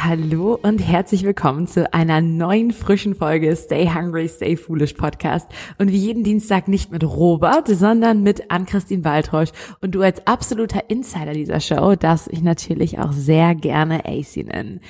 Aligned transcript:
Hallo 0.00 0.56
und 0.62 0.78
herzlich 0.78 1.24
willkommen 1.24 1.66
zu 1.66 1.92
einer 1.92 2.20
neuen 2.20 2.70
frischen 2.70 3.16
Folge 3.16 3.56
Stay 3.56 3.90
Hungry, 3.92 4.28
Stay 4.28 4.56
Foolish 4.56 4.92
Podcast. 4.92 5.48
Und 5.76 5.90
wie 5.90 5.96
jeden 5.96 6.22
Dienstag 6.22 6.68
nicht 6.68 6.92
mit 6.92 7.02
Robert, 7.02 7.66
sondern 7.66 8.22
mit 8.22 8.48
Ann-Christine 8.48 9.04
Waldreusch. 9.04 9.50
Und 9.80 9.96
du 9.96 10.02
als 10.02 10.24
absoluter 10.24 10.88
Insider 10.88 11.32
dieser 11.32 11.58
Show 11.58 11.96
darfst 11.96 12.28
ich 12.30 12.42
natürlich 12.42 13.00
auch 13.00 13.10
sehr 13.10 13.56
gerne 13.56 14.04
AC 14.06 14.36
nennen. 14.36 14.80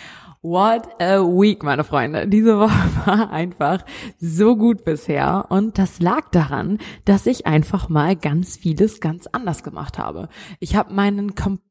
What 0.43 1.01
a 1.01 1.21
week, 1.21 1.63
meine 1.63 1.85
Freunde. 1.85 2.29
Diese 2.29 2.59
Woche 2.59 2.91
war 3.07 3.31
einfach 3.31 3.87
so 4.19 4.57
gut 4.57 4.85
bisher 4.85 5.47
und 5.49 5.79
das 5.79 6.01
lag 6.01 6.29
daran, 6.33 6.77
dass 7.07 7.25
ich 7.25 7.47
einfach 7.47 7.89
mal 7.89 8.15
ganz 8.15 8.59
vieles 8.59 9.01
ganz 9.01 9.27
anders 9.27 9.63
gemacht 9.63 9.99
habe. 9.99 10.29
Ich 10.61 10.77
habe 10.77 10.93
meinen 10.93 11.35
kompletten 11.35 11.68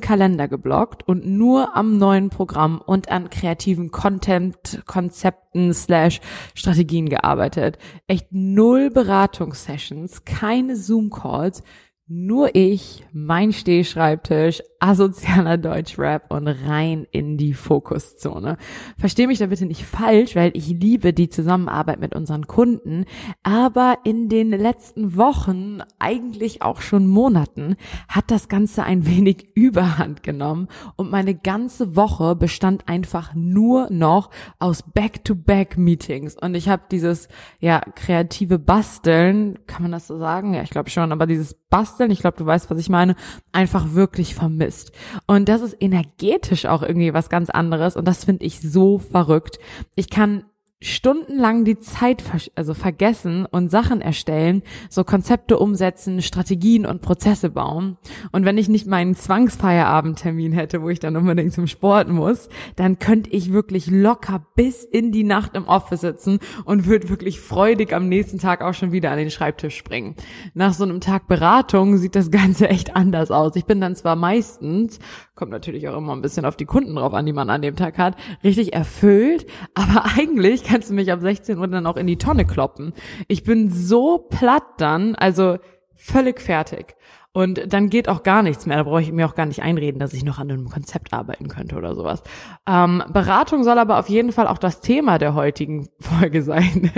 Kalender 0.00 0.48
geblockt 0.48 1.06
und 1.06 1.26
nur 1.26 1.76
am 1.76 1.98
neuen 1.98 2.30
Programm 2.30 2.80
und 2.84 3.10
an 3.10 3.30
kreativen 3.30 3.90
Content, 3.90 4.82
Konzepten 4.86 5.72
slash 5.74 6.20
Strategien 6.54 7.08
gearbeitet. 7.08 7.78
Echt 8.06 8.28
null 8.30 8.90
Beratungssessions, 8.90 10.24
keine 10.24 10.76
Zoom-Calls, 10.76 11.62
nur 12.06 12.54
ich, 12.54 13.04
mein 13.12 13.52
Stehschreibtisch, 13.52 14.62
asozialer 14.84 15.56
Deutschrap 15.56 16.30
und 16.30 16.46
rein 16.46 17.06
in 17.10 17.38
die 17.38 17.54
Fokuszone. 17.54 18.58
Versteh 18.98 19.26
mich 19.26 19.38
da 19.38 19.46
bitte 19.46 19.64
nicht 19.64 19.82
falsch, 19.82 20.36
weil 20.36 20.50
ich 20.54 20.68
liebe 20.68 21.14
die 21.14 21.30
Zusammenarbeit 21.30 22.00
mit 22.00 22.14
unseren 22.14 22.46
Kunden, 22.46 23.06
aber 23.42 23.96
in 24.04 24.28
den 24.28 24.50
letzten 24.50 25.16
Wochen, 25.16 25.78
eigentlich 25.98 26.60
auch 26.60 26.82
schon 26.82 27.06
Monaten, 27.06 27.76
hat 28.08 28.30
das 28.30 28.48
Ganze 28.48 28.84
ein 28.84 29.06
wenig 29.06 29.46
Überhand 29.54 30.22
genommen 30.22 30.68
und 30.96 31.10
meine 31.10 31.34
ganze 31.34 31.96
Woche 31.96 32.36
bestand 32.36 32.86
einfach 32.86 33.34
nur 33.34 33.88
noch 33.90 34.28
aus 34.58 34.82
Back-to-Back-Meetings 34.82 36.36
und 36.38 36.54
ich 36.54 36.68
habe 36.68 36.82
dieses 36.90 37.28
ja 37.58 37.80
kreative 37.94 38.58
Basteln, 38.58 39.60
kann 39.66 39.80
man 39.80 39.92
das 39.92 40.08
so 40.08 40.18
sagen? 40.18 40.52
Ja, 40.52 40.62
ich 40.62 40.70
glaube 40.70 40.90
schon, 40.90 41.10
aber 41.10 41.26
dieses 41.26 41.54
Basteln, 41.54 42.10
ich 42.10 42.20
glaube, 42.20 42.36
du 42.36 42.44
weißt, 42.44 42.70
was 42.70 42.78
ich 42.78 42.90
meine, 42.90 43.16
einfach 43.50 43.94
wirklich 43.94 44.34
vermisst. 44.34 44.73
Und 45.26 45.48
das 45.48 45.60
ist 45.62 45.76
energetisch 45.80 46.66
auch 46.66 46.82
irgendwie 46.82 47.14
was 47.14 47.28
ganz 47.28 47.50
anderes 47.50 47.96
und 47.96 48.06
das 48.06 48.24
finde 48.24 48.44
ich 48.44 48.60
so 48.60 48.98
verrückt. 48.98 49.58
Ich 49.94 50.10
kann 50.10 50.44
stundenlang 50.84 51.64
die 51.64 51.78
Zeit 51.78 52.22
also 52.54 52.74
vergessen 52.74 53.46
und 53.46 53.70
Sachen 53.70 54.00
erstellen, 54.00 54.62
so 54.90 55.02
Konzepte 55.02 55.58
umsetzen, 55.58 56.20
Strategien 56.20 56.84
und 56.84 57.00
Prozesse 57.00 57.50
bauen. 57.50 57.96
Und 58.32 58.44
wenn 58.44 58.58
ich 58.58 58.68
nicht 58.68 58.86
meinen 58.86 59.14
Zwangsfeierabendtermin 59.14 60.52
hätte, 60.52 60.82
wo 60.82 60.90
ich 60.90 61.00
dann 61.00 61.16
unbedingt 61.16 61.54
zum 61.54 61.66
Sport 61.66 62.08
muss, 62.08 62.48
dann 62.76 62.98
könnte 62.98 63.30
ich 63.30 63.52
wirklich 63.52 63.86
locker 63.90 64.44
bis 64.54 64.84
in 64.84 65.10
die 65.10 65.24
Nacht 65.24 65.56
im 65.56 65.66
Office 65.66 66.02
sitzen 66.02 66.38
und 66.64 66.86
würde 66.86 67.08
wirklich 67.08 67.40
freudig 67.40 67.94
am 67.94 68.08
nächsten 68.08 68.38
Tag 68.38 68.62
auch 68.62 68.74
schon 68.74 68.92
wieder 68.92 69.10
an 69.10 69.18
den 69.18 69.30
Schreibtisch 69.30 69.76
springen. 69.76 70.16
Nach 70.52 70.74
so 70.74 70.84
einem 70.84 71.00
Tag 71.00 71.28
Beratung 71.28 71.96
sieht 71.96 72.14
das 72.14 72.30
Ganze 72.30 72.68
echt 72.68 72.94
anders 72.94 73.30
aus. 73.30 73.56
Ich 73.56 73.64
bin 73.64 73.80
dann 73.80 73.96
zwar 73.96 74.16
meistens 74.16 74.98
kommt 75.34 75.50
natürlich 75.50 75.88
auch 75.88 75.96
immer 75.96 76.12
ein 76.12 76.22
bisschen 76.22 76.44
auf 76.44 76.56
die 76.56 76.64
Kunden 76.64 76.94
drauf 76.94 77.12
an, 77.12 77.26
die 77.26 77.32
man 77.32 77.50
an 77.50 77.60
dem 77.60 77.74
Tag 77.74 77.98
hat, 77.98 78.16
richtig 78.44 78.72
erfüllt. 78.72 79.46
Aber 79.74 80.04
eigentlich 80.16 80.62
kannst 80.74 80.90
du 80.90 80.94
mich 80.94 81.12
ab 81.12 81.20
16 81.20 81.56
Uhr 81.56 81.68
dann 81.68 81.86
auch 81.86 81.96
in 81.96 82.08
die 82.08 82.18
Tonne 82.18 82.44
kloppen. 82.44 82.94
Ich 83.28 83.44
bin 83.44 83.70
so 83.70 84.18
platt 84.18 84.64
dann, 84.78 85.14
also 85.14 85.58
völlig 85.94 86.40
fertig. 86.40 86.96
Und 87.32 87.72
dann 87.72 87.90
geht 87.90 88.08
auch 88.08 88.24
gar 88.24 88.42
nichts 88.42 88.66
mehr. 88.66 88.78
Da 88.78 88.82
brauche 88.82 89.00
ich 89.00 89.12
mir 89.12 89.28
auch 89.28 89.36
gar 89.36 89.46
nicht 89.46 89.62
einreden, 89.62 90.00
dass 90.00 90.12
ich 90.12 90.24
noch 90.24 90.40
an 90.40 90.50
einem 90.50 90.68
Konzept 90.68 91.12
arbeiten 91.12 91.46
könnte 91.46 91.76
oder 91.76 91.94
sowas. 91.94 92.24
Ähm, 92.66 93.04
Beratung 93.12 93.62
soll 93.62 93.78
aber 93.78 94.00
auf 94.00 94.08
jeden 94.08 94.32
Fall 94.32 94.48
auch 94.48 94.58
das 94.58 94.80
Thema 94.80 95.18
der 95.18 95.36
heutigen 95.36 95.90
Folge 96.00 96.42
sein. 96.42 96.90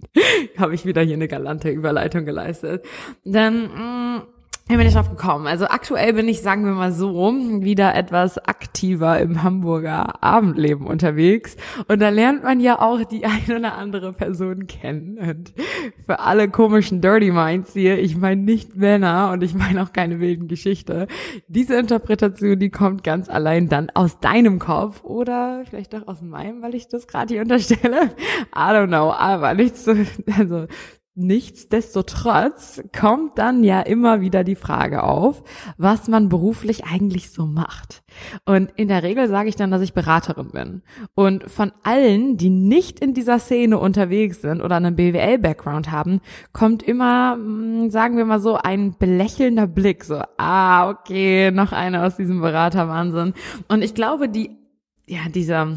Habe 0.56 0.74
ich 0.74 0.86
wieder 0.86 1.02
hier 1.02 1.16
eine 1.16 1.28
galante 1.28 1.68
Überleitung 1.68 2.24
geleistet. 2.24 2.86
Dann 3.26 3.64
mh, 3.64 4.16
mm, 4.16 4.22
wie 4.68 4.76
bin 4.76 4.86
ich 4.86 4.94
drauf 4.94 5.10
gekommen? 5.10 5.46
Also 5.46 5.66
aktuell 5.66 6.12
bin 6.12 6.28
ich, 6.28 6.42
sagen 6.42 6.64
wir 6.64 6.72
mal 6.72 6.92
so, 6.92 7.10
wieder 7.10 7.94
etwas 7.94 8.38
aktiver 8.38 9.18
im 9.18 9.42
Hamburger 9.42 10.22
Abendleben 10.22 10.86
unterwegs. 10.86 11.56
Und 11.88 12.00
da 12.00 12.08
lernt 12.08 12.44
man 12.44 12.60
ja 12.60 12.80
auch 12.80 13.02
die 13.04 13.24
eine 13.48 13.58
oder 13.58 13.76
andere 13.76 14.12
Person 14.12 14.68
kennen. 14.68 15.18
Und 15.18 15.52
für 16.06 16.20
alle 16.20 16.48
komischen 16.48 17.00
Dirty 17.00 17.32
Minds 17.32 17.72
hier, 17.72 17.98
ich 17.98 18.16
meine 18.16 18.42
nicht 18.42 18.76
Männer 18.76 19.30
und 19.32 19.42
ich 19.42 19.54
meine 19.54 19.82
auch 19.82 19.92
keine 19.92 20.20
wilden 20.20 20.46
Geschichte. 20.46 21.08
Diese 21.48 21.76
Interpretation, 21.76 22.58
die 22.58 22.70
kommt 22.70 23.02
ganz 23.02 23.28
allein 23.28 23.68
dann 23.68 23.90
aus 23.94 24.20
deinem 24.20 24.58
Kopf 24.58 25.02
oder 25.02 25.62
vielleicht 25.68 25.94
auch 25.96 26.06
aus 26.06 26.22
meinem, 26.22 26.62
weil 26.62 26.76
ich 26.76 26.88
das 26.88 27.08
gerade 27.08 27.34
hier 27.34 27.42
unterstelle. 27.42 28.10
I 28.54 28.70
don't 28.70 28.86
know, 28.86 29.12
aber 29.12 29.54
nicht 29.54 29.76
so, 29.76 29.94
also 30.38 30.66
Nichtsdestotrotz 31.16 32.82
kommt 32.96 33.36
dann 33.36 33.64
ja 33.64 33.80
immer 33.80 34.20
wieder 34.20 34.44
die 34.44 34.54
Frage 34.54 35.02
auf, 35.02 35.42
was 35.76 36.06
man 36.06 36.28
beruflich 36.28 36.84
eigentlich 36.84 37.30
so 37.30 37.46
macht. 37.46 38.04
Und 38.44 38.70
in 38.76 38.86
der 38.86 39.02
Regel 39.02 39.28
sage 39.28 39.48
ich 39.48 39.56
dann, 39.56 39.72
dass 39.72 39.82
ich 39.82 39.92
Beraterin 39.92 40.50
bin. 40.52 40.82
Und 41.16 41.50
von 41.50 41.72
allen, 41.82 42.36
die 42.36 42.48
nicht 42.48 43.00
in 43.00 43.12
dieser 43.12 43.40
Szene 43.40 43.80
unterwegs 43.80 44.40
sind 44.40 44.60
oder 44.60 44.76
einen 44.76 44.94
BWL-Background 44.94 45.90
haben, 45.90 46.20
kommt 46.52 46.84
immer, 46.84 47.34
hm, 47.34 47.90
sagen 47.90 48.16
wir 48.16 48.24
mal 48.24 48.40
so, 48.40 48.54
ein 48.54 48.96
belächelnder 48.96 49.66
Blick. 49.66 50.04
So, 50.04 50.22
ah, 50.38 50.90
okay, 50.90 51.50
noch 51.50 51.72
einer 51.72 52.06
aus 52.06 52.16
diesem 52.16 52.40
Beraterwahnsinn. 52.40 53.34
Und 53.66 53.82
ich 53.82 53.94
glaube, 53.94 54.28
die, 54.28 54.56
ja, 55.06 55.28
dieser, 55.28 55.76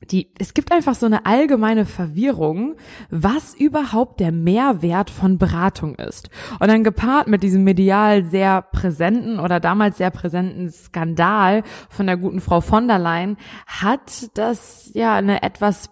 die, 0.00 0.32
es 0.38 0.54
gibt 0.54 0.70
einfach 0.72 0.94
so 0.94 1.06
eine 1.06 1.26
allgemeine 1.26 1.84
Verwirrung, 1.84 2.76
was 3.10 3.54
überhaupt 3.54 4.20
der 4.20 4.30
Mehrwert 4.30 5.10
von 5.10 5.38
Beratung 5.38 5.96
ist. 5.96 6.30
Und 6.60 6.68
dann 6.68 6.84
gepaart 6.84 7.26
mit 7.26 7.42
diesem 7.42 7.64
medial 7.64 8.24
sehr 8.24 8.62
präsenten 8.62 9.40
oder 9.40 9.58
damals 9.60 9.98
sehr 9.98 10.10
präsenten 10.10 10.70
Skandal 10.70 11.62
von 11.88 12.06
der 12.06 12.16
guten 12.16 12.40
Frau 12.40 12.60
von 12.60 12.86
der 12.86 12.98
Leyen 12.98 13.36
hat 13.66 14.36
das 14.38 14.90
ja 14.94 15.14
eine 15.16 15.42
etwas 15.42 15.90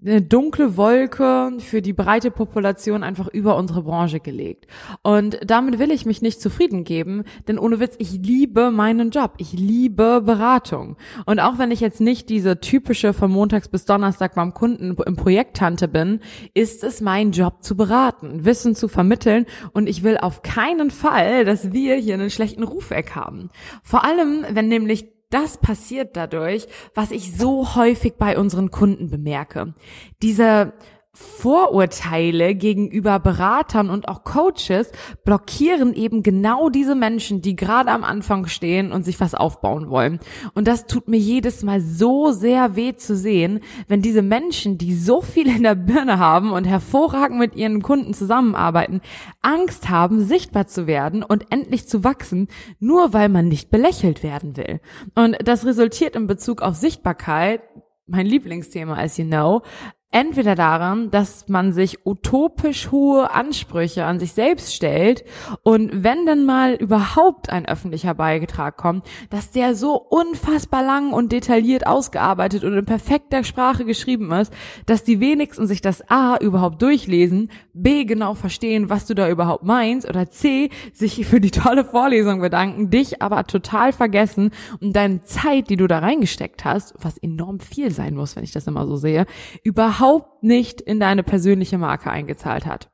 eine 0.00 0.22
dunkle 0.22 0.76
Wolke 0.76 1.52
für 1.58 1.82
die 1.82 1.92
breite 1.92 2.30
Population 2.30 3.02
einfach 3.02 3.26
über 3.26 3.56
unsere 3.56 3.82
Branche 3.82 4.20
gelegt. 4.20 4.68
Und 5.02 5.40
damit 5.44 5.80
will 5.80 5.90
ich 5.90 6.06
mich 6.06 6.22
nicht 6.22 6.40
zufrieden 6.40 6.84
geben, 6.84 7.24
denn 7.48 7.58
ohne 7.58 7.80
Witz, 7.80 7.96
ich 7.98 8.12
liebe 8.12 8.70
meinen 8.70 9.10
Job. 9.10 9.34
Ich 9.38 9.52
liebe 9.52 10.22
Beratung. 10.24 10.96
Und 11.26 11.40
auch 11.40 11.58
wenn 11.58 11.72
ich 11.72 11.80
jetzt 11.80 12.00
nicht 12.00 12.28
diese 12.28 12.60
typische 12.60 13.12
von 13.12 13.30
Montags 13.30 13.68
bis 13.68 13.86
Donnerstag 13.86 14.36
beim 14.36 14.54
Kunden 14.54 14.96
im 15.04 15.16
Projekt 15.16 15.56
Tante 15.56 15.88
bin, 15.88 16.20
ist 16.54 16.84
es 16.84 17.00
mein 17.00 17.32
Job 17.32 17.64
zu 17.64 17.76
beraten, 17.76 18.44
Wissen 18.44 18.76
zu 18.76 18.86
vermitteln 18.86 19.46
und 19.72 19.88
ich 19.88 20.04
will 20.04 20.16
auf 20.18 20.42
keinen 20.42 20.90
Fall, 20.90 21.44
dass 21.44 21.72
wir 21.72 21.96
hier 21.96 22.14
einen 22.14 22.30
schlechten 22.30 22.62
Ruf 22.62 22.90
weg 22.90 23.16
haben. 23.16 23.48
Vor 23.82 24.04
allem, 24.04 24.44
wenn 24.50 24.68
nämlich 24.68 25.17
das 25.30 25.58
passiert 25.58 26.16
dadurch, 26.16 26.66
was 26.94 27.10
ich 27.10 27.36
so 27.36 27.74
häufig 27.74 28.14
bei 28.14 28.38
unseren 28.38 28.70
Kunden 28.70 29.10
bemerke. 29.10 29.74
Diese 30.22 30.72
Vorurteile 31.20 32.54
gegenüber 32.54 33.18
Beratern 33.18 33.90
und 33.90 34.06
auch 34.06 34.22
Coaches 34.22 34.92
blockieren 35.24 35.92
eben 35.92 36.22
genau 36.22 36.68
diese 36.68 36.94
Menschen, 36.94 37.42
die 37.42 37.56
gerade 37.56 37.90
am 37.90 38.04
Anfang 38.04 38.46
stehen 38.46 38.92
und 38.92 39.04
sich 39.04 39.18
was 39.18 39.34
aufbauen 39.34 39.90
wollen. 39.90 40.20
Und 40.54 40.68
das 40.68 40.86
tut 40.86 41.08
mir 41.08 41.18
jedes 41.18 41.64
Mal 41.64 41.80
so 41.80 42.30
sehr 42.30 42.76
weh 42.76 42.94
zu 42.94 43.16
sehen, 43.16 43.60
wenn 43.88 44.00
diese 44.00 44.22
Menschen, 44.22 44.78
die 44.78 44.94
so 44.94 45.20
viel 45.20 45.48
in 45.48 45.64
der 45.64 45.74
Birne 45.74 46.20
haben 46.20 46.52
und 46.52 46.68
hervorragend 46.68 47.40
mit 47.40 47.56
ihren 47.56 47.82
Kunden 47.82 48.14
zusammenarbeiten, 48.14 49.00
Angst 49.42 49.88
haben, 49.90 50.22
sichtbar 50.22 50.68
zu 50.68 50.86
werden 50.86 51.24
und 51.24 51.50
endlich 51.50 51.88
zu 51.88 52.04
wachsen, 52.04 52.46
nur 52.78 53.12
weil 53.12 53.28
man 53.28 53.48
nicht 53.48 53.70
belächelt 53.70 54.22
werden 54.22 54.56
will. 54.56 54.80
Und 55.16 55.36
das 55.42 55.66
resultiert 55.66 56.14
in 56.14 56.28
Bezug 56.28 56.62
auf 56.62 56.76
Sichtbarkeit 56.76 57.60
mein 58.08 58.26
Lieblingsthema, 58.26 58.96
as 58.96 59.18
you 59.18 59.24
know, 59.24 59.62
Entweder 60.10 60.54
daran, 60.54 61.10
dass 61.10 61.48
man 61.48 61.74
sich 61.74 62.06
utopisch 62.06 62.90
hohe 62.90 63.30
Ansprüche 63.30 64.06
an 64.06 64.18
sich 64.18 64.32
selbst 64.32 64.74
stellt 64.74 65.22
und 65.64 66.02
wenn 66.02 66.24
dann 66.24 66.46
mal 66.46 66.76
überhaupt 66.76 67.50
ein 67.50 67.68
öffentlicher 67.68 68.14
Beitrag 68.14 68.78
kommt, 68.78 69.06
dass 69.28 69.50
der 69.50 69.74
so 69.74 69.96
unfassbar 69.96 70.82
lang 70.82 71.12
und 71.12 71.30
detailliert 71.30 71.86
ausgearbeitet 71.86 72.64
und 72.64 72.72
in 72.72 72.86
perfekter 72.86 73.44
Sprache 73.44 73.84
geschrieben 73.84 74.32
ist, 74.32 74.50
dass 74.86 75.04
die 75.04 75.20
wenigsten 75.20 75.66
sich 75.66 75.82
das 75.82 76.02
A 76.08 76.38
überhaupt 76.38 76.80
durchlesen, 76.80 77.50
B 77.74 78.06
genau 78.06 78.32
verstehen, 78.32 78.88
was 78.88 79.04
du 79.04 79.12
da 79.12 79.28
überhaupt 79.28 79.64
meinst 79.64 80.08
oder 80.08 80.30
C 80.30 80.70
sich 80.94 81.26
für 81.26 81.42
die 81.42 81.50
tolle 81.50 81.84
Vorlesung 81.84 82.40
bedanken, 82.40 82.88
dich 82.88 83.20
aber 83.20 83.44
total 83.44 83.92
vergessen 83.92 84.52
und 84.80 84.96
deine 84.96 85.22
Zeit, 85.24 85.68
die 85.68 85.76
du 85.76 85.86
da 85.86 85.98
reingesteckt 85.98 86.64
hast, 86.64 86.94
was 86.98 87.18
enorm 87.18 87.60
viel 87.60 87.90
sein 87.90 88.14
muss, 88.14 88.36
wenn 88.36 88.44
ich 88.44 88.52
das 88.52 88.66
immer 88.66 88.86
so 88.86 88.96
sehe, 88.96 89.26
überhaupt 89.64 89.97
überhaupt 89.98 90.42
nicht 90.42 90.80
in 90.80 91.00
deine 91.00 91.22
persönliche 91.22 91.78
Marke 91.78 92.10
eingezahlt 92.10 92.66
hat. 92.66 92.90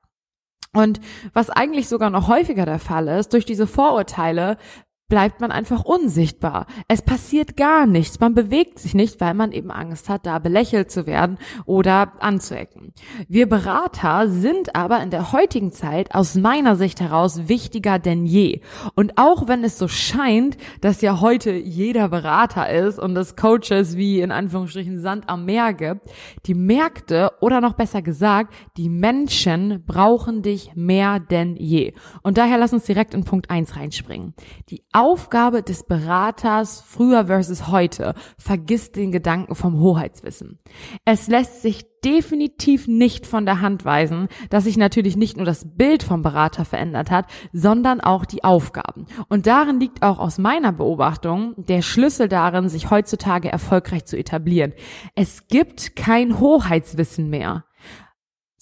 Und 0.73 1.01
was 1.33 1.51
eigentlich 1.51 1.89
sogar 1.89 2.11
noch 2.11 2.27
häufiger 2.27 2.67
der 2.67 2.81
Fall 2.81 3.07
ist, 3.07 3.33
durch 3.33 3.45
diese 3.45 3.67
Vorurteile 3.67 4.57
bleibt 5.09 5.41
man 5.41 5.53
einfach 5.53 5.85
unsichtbar. 5.85 6.67
Es 6.89 7.03
passiert 7.03 7.57
gar 7.57 7.87
nichts. 7.87 8.21
Man 8.21 8.35
bewegt 8.35 8.79
sich 8.79 8.95
nicht, 8.95 9.21
weil 9.21 9.35
man 9.35 9.53
eben 9.53 9.71
Angst 9.71 10.09
hat, 10.09 10.25
da 10.25 10.39
belächelt 10.39 10.91
zu 10.91 11.07
werden 11.07 11.39
oder 11.67 12.13
anzuecken. 12.21 12.95
Wir 13.29 13.49
Berater 13.49 14.29
sind 14.29 14.75
aber 14.75 15.03
in 15.03 15.11
der 15.11 15.33
heutigen 15.33 15.73
Zeit 15.73 16.15
aus 16.15 16.37
meiner 16.37 16.77
Sicht 16.77 17.01
heraus 17.01 17.49
wichtiger 17.49 17.99
denn 17.99 18.25
je. 18.25 18.63
Und 18.95 19.19
auch 19.19 19.47
wenn 19.47 19.63
es 19.63 19.79
so 19.79 19.89
scheint, 19.89 20.57
dass 20.81 21.03
ja 21.03 21.21
heute 21.21 21.53
jeder 21.53 22.09
Berater 22.09 22.71
ist 22.71 22.99
und 22.99 23.17
es 23.17 23.37
Coaches 23.37 23.97
wie 23.97 24.21
in 24.21 24.33
Anführungsstrichen 24.33 25.01
Sand 25.01 25.29
am 25.29 25.45
Meer 25.45 25.75
gibt, 25.75 26.07
die 26.47 26.55
Märkte 26.55 27.31
oder 27.41 27.61
noch 27.61 27.75
besser 27.75 28.01
gesagt, 28.01 28.55
die 28.79 28.89
Menschen 28.89 29.85
brauchen 29.87 30.41
dich 30.41 30.75
mehr 30.75 31.21
denn 31.21 31.57
je. 31.57 31.93
Und 32.23 32.39
daher 32.39 32.57
lass 32.57 32.73
uns 32.73 32.85
direkt 32.85 33.13
in 33.13 33.25
Punkt 33.25 33.51
eins 33.51 33.77
reinspringen. 33.77 34.35
Die 34.71 34.83
Aufgabe 34.95 35.65
des 35.65 35.83
Beraters 35.83 36.81
früher 36.81 37.27
versus 37.27 37.67
heute. 37.67 38.15
Vergiss 38.39 38.93
den 38.93 39.11
Gedanken 39.11 39.57
vom 39.57 39.81
Hoheitswissen. 39.81 40.61
Es 41.05 41.27
lässt 41.27 41.63
sich 41.63 41.85
definitiv 42.05 42.87
nicht 42.87 43.27
von 43.27 43.45
der 43.45 43.61
Hand 43.61 43.85
weisen, 43.85 44.29
dass 44.51 44.65
sich 44.65 44.77
natürlich 44.77 45.17
nicht 45.17 45.37
nur 45.37 45.47
das 45.47 45.67
Bild 45.77 46.05
vom 46.05 46.23
Berater 46.23 46.65
verändert 46.65 47.11
hat, 47.11 47.27
sondern 47.53 48.01
auch 48.01 48.25
die 48.25 48.45
Aufgaben. 48.45 49.07
Und 49.29 49.49
darin 49.49 49.81
liegt 49.81 50.05
auch 50.05 50.21
aus 50.21 50.39
meiner 50.39 50.71
Beobachtung 50.71 51.55
der 51.57 51.83
Schlüssel 51.83 52.29
darin, 52.29 52.69
sich 52.69 52.91
heutzutage 52.91 53.51
erfolgreich 53.51 54.05
zu 54.05 54.17
etablieren. 54.17 54.75
Es 55.17 55.49
gibt 55.49 55.97
kein 55.97 56.39
Hoheitswissen 56.39 57.29
mehr. 57.29 57.65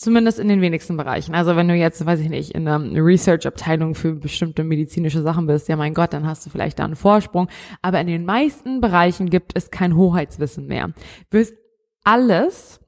Zumindest 0.03 0.41
in 0.41 0.49
den 0.49 0.61
wenigsten 0.61 0.97
Bereichen. 0.97 1.33
Also 1.33 1.55
wenn 1.55 1.69
du 1.69 1.75
jetzt, 1.77 2.05
weiß 2.05 2.19
ich 2.19 2.29
nicht, 2.29 2.57
in 2.57 2.67
einer 2.67 3.05
Research-Abteilung 3.05 3.95
für 3.95 4.15
bestimmte 4.15 4.65
medizinische 4.65 5.23
Sachen 5.23 5.47
bist, 5.47 5.69
ja 5.69 5.77
mein 5.77 5.95
Gott, 5.95 6.13
dann 6.13 6.27
hast 6.27 6.45
du 6.45 6.51
vielleicht 6.51 6.81
da 6.81 6.85
einen 6.85 6.97
Vorsprung. 6.97 7.47
Aber 7.83 8.01
in 8.01 8.09
den 8.09 8.25
meisten 8.25 8.81
Bereichen 8.81 9.31
gibt 9.31 9.53
es 9.55 9.71
kein 9.71 9.95
Hoheitswissen 9.95 10.67
mehr. 10.67 10.89
Du 11.31 11.39
wirst 11.39 11.55
alles, 12.03 12.81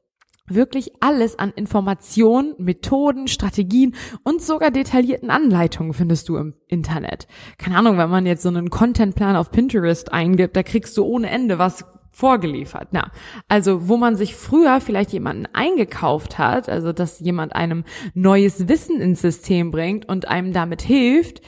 wirklich 0.48 0.90
alles 0.98 1.38
an 1.38 1.52
Informationen, 1.54 2.56
Methoden, 2.58 3.28
Strategien 3.28 3.94
und 4.24 4.42
sogar 4.42 4.72
detaillierten 4.72 5.30
Anleitungen 5.30 5.94
findest 5.94 6.28
du 6.28 6.36
im 6.36 6.54
Internet. 6.66 7.28
Keine 7.58 7.78
Ahnung, 7.78 7.96
wenn 7.96 8.10
man 8.10 8.26
jetzt 8.26 8.42
so 8.42 8.48
einen 8.48 8.70
Contentplan 8.70 9.36
auf 9.36 9.52
Pinterest 9.52 10.12
eingibt, 10.12 10.56
da 10.56 10.64
kriegst 10.64 10.96
du 10.96 11.04
ohne 11.04 11.30
Ende 11.30 11.60
was 11.60 11.84
vorgeliefert. 12.14 12.88
Na, 12.92 13.10
also 13.48 13.88
wo 13.88 13.96
man 13.96 14.16
sich 14.16 14.36
früher 14.36 14.80
vielleicht 14.80 15.12
jemanden 15.12 15.46
eingekauft 15.52 16.38
hat, 16.38 16.68
also 16.68 16.92
dass 16.92 17.18
jemand 17.20 17.54
einem 17.54 17.84
neues 18.14 18.68
Wissen 18.68 19.00
ins 19.00 19.20
System 19.20 19.72
bringt 19.72 20.08
und 20.08 20.28
einem 20.28 20.52
damit 20.52 20.80
hilft, 20.80 21.42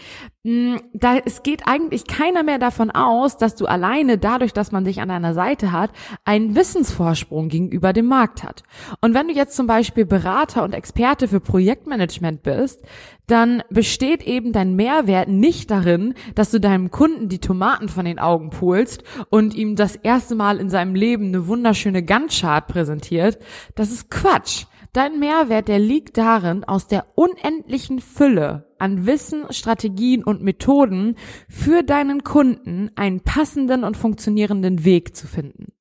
da 0.93 1.17
es 1.25 1.43
geht 1.43 1.67
eigentlich 1.67 2.07
keiner 2.07 2.45
mehr 2.45 2.59
davon 2.59 2.93
aus, 2.93 3.37
dass 3.37 3.57
du 3.57 3.67
alleine 3.67 4.17
dadurch, 4.17 4.53
dass 4.53 4.71
man 4.71 4.85
dich 4.85 5.01
an 5.01 5.09
deiner 5.09 5.35
Seite 5.35 5.73
hat, 5.73 5.91
einen 6.25 6.55
Wissensvorsprung 6.55 7.49
gegenüber 7.49 7.93
dem 7.93 8.07
Markt 8.07 8.45
hat. 8.45 8.63
Und 9.01 9.15
wenn 9.15 9.27
du 9.27 9.35
jetzt 9.35 9.57
zum 9.57 9.67
Beispiel 9.67 10.07
Berater 10.07 10.63
und 10.63 10.73
Experte 10.73 11.27
für 11.27 11.41
Projektmanagement 11.41 12.45
bist, 12.45 12.81
dann 13.27 13.65
besteht 13.71 14.23
eben 14.23 14.53
dein 14.53 14.77
Mehrwert 14.77 15.29
nicht 15.29 15.71
darin, 15.71 16.15
dass 16.37 16.53
du 16.53 16.61
deinem 16.61 16.93
Kunden 16.93 17.29
die 17.29 17.41
Tomaten 17.41 17.89
von 17.89 18.05
den 18.05 18.21
Augen 18.21 18.51
pulst 18.51 19.03
und 19.31 19.53
ihm 19.55 19.75
das 19.75 19.97
erste 19.97 20.37
Mal 20.37 20.59
in 20.59 20.71
seinem 20.71 20.95
Leben 20.95 21.27
eine 21.27 21.49
wunderschöne 21.49 22.05
Gantt-Chart 22.05 22.67
präsentiert. 22.69 23.39
Das 23.75 23.91
ist 23.91 24.11
Quatsch. 24.11 24.67
Dein 24.97 25.19
Mehrwert, 25.19 25.69
der 25.69 25.79
liegt 25.79 26.17
darin, 26.17 26.65
aus 26.65 26.87
der 26.87 27.05
unendlichen 27.17 27.99
Fülle 27.99 28.75
an 28.79 29.05
Wissen, 29.05 29.45
Strategien 29.51 30.25
und 30.25 30.41
Methoden 30.41 31.17
für 31.51 31.83
deinen 31.83 32.25
Kunden 32.25 32.91
einen 32.95 33.21
passenden 33.21 33.85
und 33.85 33.99
funktionierenden 33.99 34.87
Weg 34.87 35.15
zu 35.15 35.27
finden. 35.27 35.75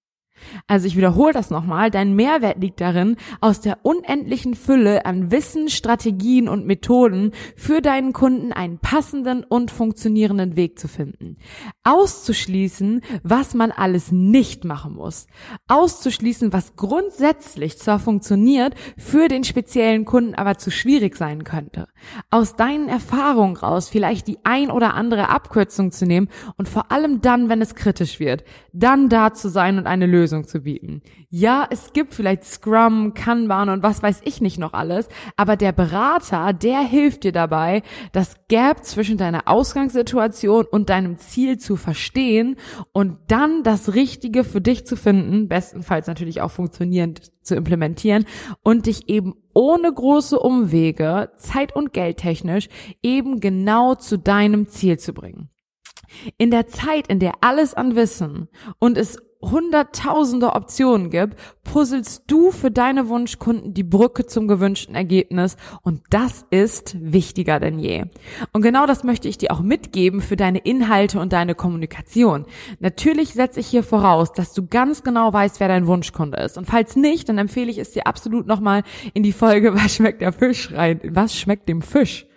Also 0.68 0.88
ich 0.88 0.98
wiederhole 0.98 1.32
das 1.32 1.50
nochmal, 1.50 1.92
dein 1.92 2.14
Mehrwert 2.14 2.60
liegt 2.60 2.82
darin, 2.82 3.16
aus 3.40 3.62
der 3.62 3.80
unendlichen 3.84 4.54
Fülle 4.54 5.06
an 5.06 5.32
Wissen, 5.32 5.70
Strategien 5.70 6.50
und 6.50 6.66
Methoden 6.66 7.32
für 7.56 7.82
deinen 7.82 8.12
Kunden 8.12 8.52
einen 8.52 8.80
passenden 8.80 9.46
und 9.46 9.72
funktionierenden 9.72 10.58
Weg 10.58 10.78
zu 10.78 10.90
finden. 10.90 11.38
Auszuschließen, 11.86 13.02
was 13.22 13.54
man 13.54 13.72
alles 13.72 14.12
nicht 14.12 14.66
machen 14.66 14.96
muss. 14.96 15.28
Auszuschließen, 15.68 16.52
was 16.52 16.76
grundsätzlich 16.76 17.78
zwar 17.78 18.00
funktioniert, 18.00 18.74
für 18.98 19.28
den 19.28 19.44
speziellen 19.44 20.04
Kunden 20.04 20.34
aber 20.34 20.58
zu 20.58 20.72
schwierig 20.72 21.16
sein 21.16 21.44
könnte. 21.44 21.88
Aus 22.32 22.56
deinen 22.56 22.90
Erfahrungen 22.90 23.56
raus 23.56 23.88
vielleicht 23.88 24.28
die 24.28 24.40
ein 24.44 24.72
oder 24.72 24.96
andere 24.96 25.30
Abkürzung 25.30 25.92
zu 25.92 26.08
nehmen 26.08 26.30
und 26.58 26.68
vor 26.68 26.92
allem 26.92 27.22
dann, 27.22 27.50
wenn 27.50 27.62
es 27.62 27.76
kritisch 27.76 28.20
wird, 28.20 28.44
dann 28.74 29.08
da 29.08 29.34
zu 29.34 29.50
sein 29.50 29.78
und 29.78 29.86
eine 29.86 30.08
Lösung 30.08 30.48
zu 30.48 30.62
bieten. 30.62 31.04
Ja, 31.30 31.68
es 31.69 31.94
gibt 31.94 32.13
vielleicht 32.13 32.44
Scrum, 32.44 33.13
Kanban 33.13 33.69
und 33.69 33.83
was 33.83 34.04
weiß 34.04 34.22
ich 34.25 34.42
nicht 34.42 34.60
noch 34.60 34.74
alles, 34.74 35.07
aber 35.36 35.56
der 35.56 35.72
Berater, 35.72 36.54
der 36.54 36.81
hilft 36.81 37.24
dir 37.24 37.31
dabei, 37.31 37.81
das 38.12 38.36
Gap 38.48 38.83
zwischen 38.86 39.18
deiner 39.18 39.48
Ausgangssituation 39.48 40.66
und 40.66 40.89
deinem 40.89 41.18
Ziel 41.18 41.57
zu 41.57 41.75
verstehen 41.75 42.57
und 42.94 43.18
dann 43.27 43.63
das 43.63 43.94
Richtige 43.94 44.44
für 44.44 44.62
dich 44.62 44.86
zu 44.86 44.95
finden, 44.95 45.48
bestenfalls 45.48 46.07
natürlich 46.07 46.42
auch 46.42 46.51
funktionierend 46.51 47.31
zu 47.42 47.56
implementieren 47.56 48.25
und 48.63 48.86
dich 48.86 49.10
eben 49.10 49.36
ohne 49.54 49.92
große 49.92 50.38
Umwege, 50.38 51.31
zeit- 51.38 51.75
und 51.75 51.94
geldtechnisch 51.94 52.69
eben 53.01 53.39
genau 53.39 53.95
zu 53.95 54.18
deinem 54.18 54.68
Ziel 54.68 55.00
zu 55.00 55.13
bringen. 55.13 55.50
In 56.38 56.51
der 56.51 56.68
Zeit, 56.68 57.07
in 57.07 57.19
der 57.19 57.33
alles 57.42 57.74
an 57.74 57.95
Wissen 57.95 58.48
und 58.80 58.98
es 58.98 59.17
hunderttausende 59.42 60.54
Optionen 60.54 61.10
gibt, 61.10 61.38
puzzelst 61.63 62.24
du 62.27 62.51
für 62.51 62.72
deine 62.72 63.10
Wunschkunden 63.10 63.74
die 63.74 63.84
Brücke 63.84 64.25
zum 64.25 64.48
gewünschten 64.48 64.96
Ergebnis 64.96 65.58
und 65.84 66.01
das 66.10 66.46
ist 66.50 66.96
wichtiger 67.00 67.60
denn 67.60 67.80
je. 67.80 68.06
Und 68.54 68.62
genau 68.62 68.86
das 68.86 69.04
möchte 69.04 69.27
ich 69.27 69.38
dir 69.38 69.51
auch 69.51 69.62
mitgeben 69.62 70.22
für 70.22 70.36
deine 70.36 70.60
Inhalte 70.60 71.20
und 71.20 71.34
deine 71.34 71.56
Kommunikation. 71.56 72.46
Natürlich 72.80 73.34
setze 73.34 73.60
ich 73.60 73.68
hier 73.68 73.84
voraus, 73.84 74.34
dass 74.34 74.54
du 74.54 74.65
ganz 74.68 75.04
genau 75.04 75.32
weißt, 75.32 75.60
wer 75.60 75.68
dein 75.68 75.88
Wunschkunde 75.88 76.38
ist. 76.39 76.58
Und 76.58 76.65
falls 76.65 76.96
nicht, 76.96 77.30
dann 77.30 77.38
empfehle 77.38 77.72
ich 77.72 77.77
es 77.77 77.92
dir 77.92 78.08
absolut 78.08 78.48
nochmal 78.48 78.84
in 79.13 79.24
die 79.24 79.34
Folge, 79.34 79.75
was 79.75 79.96
schmeckt 79.96 80.22
der 80.22 80.34
Fisch 80.34 80.72
rein? 80.72 81.00
Was 81.04 81.36
schmeckt 81.36 81.70
dem 81.70 81.82
Fisch? 81.82 82.27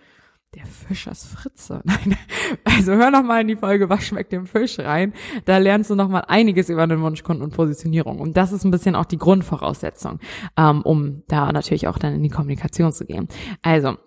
Der 0.55 0.65
Fischers 0.65 1.27
Fritze. 1.27 1.83
Nein. 1.85 2.17
Also 2.65 2.93
hör 2.93 3.11
noch 3.11 3.23
mal 3.23 3.43
in 3.43 3.49
die 3.49 3.57
Folge 3.57 3.91
Was 3.91 4.07
schmeckt 4.07 4.33
dem 4.33 4.47
Fisch 4.47 4.79
rein. 4.79 5.13
Da 5.45 5.59
lernst 5.59 5.91
du 5.91 5.95
noch 5.95 6.09
mal 6.09 6.21
einiges 6.21 6.71
über 6.71 6.87
den 6.87 7.03
Wunschkunden 7.03 7.45
und 7.45 7.55
Positionierung. 7.55 8.19
Und 8.19 8.37
das 8.37 8.53
ist 8.53 8.65
ein 8.65 8.71
bisschen 8.71 8.95
auch 8.95 9.05
die 9.05 9.19
Grundvoraussetzung, 9.19 10.21
ähm, 10.57 10.83
um 10.83 11.23
da 11.29 11.53
natürlich 11.53 11.87
auch 11.87 11.99
dann 11.99 12.15
in 12.15 12.23
die 12.23 12.31
Kommunikation 12.31 12.93
zu 12.93 13.05
gehen. 13.05 13.29
Also 13.61 13.99